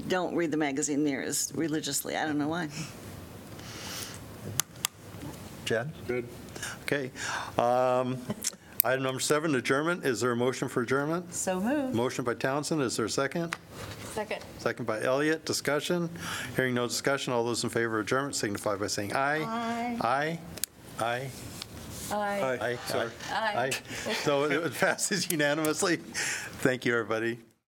don't 0.08 0.34
read 0.36 0.50
the 0.50 0.56
magazine 0.56 1.02
near 1.04 1.22
as 1.22 1.52
religiously. 1.54 2.16
I 2.16 2.24
don't 2.24 2.38
know 2.38 2.48
why. 2.48 2.68
Chad? 5.66 5.90
Good. 6.06 6.26
Okay. 6.82 7.10
Um, 7.58 8.18
Item 8.84 9.02
number 9.02 9.18
seven, 9.18 9.52
adjournment. 9.56 10.04
Is 10.04 10.20
there 10.20 10.30
a 10.30 10.36
motion 10.36 10.68
for 10.68 10.82
adjournment? 10.82 11.34
So 11.34 11.58
moved. 11.60 11.92
Motion 11.94 12.24
by 12.24 12.34
Townsend. 12.34 12.80
Is 12.82 12.96
there 12.96 13.06
a 13.06 13.10
second? 13.10 13.56
Second. 14.14 14.44
Second 14.58 14.84
by 14.86 15.02
Elliott. 15.02 15.44
Discussion? 15.44 16.08
Hearing 16.54 16.74
no 16.74 16.86
discussion, 16.86 17.32
all 17.32 17.44
those 17.44 17.64
in 17.64 17.70
favor 17.70 17.98
of 17.98 18.06
adjournment 18.06 18.36
signify 18.36 18.76
by 18.76 18.86
saying 18.86 19.12
aye. 19.16 19.42
Aye. 20.00 20.38
Aye. 21.00 21.30
Aye. 22.12 22.58
Aye. 22.62 22.78
Sorry. 22.86 23.10
Aye. 23.32 23.70
So 24.22 24.44
it 24.44 24.72
passes 24.74 25.28
unanimously. 25.32 25.96
Thank 25.96 26.84
you, 26.84 26.92
everybody. 26.96 27.40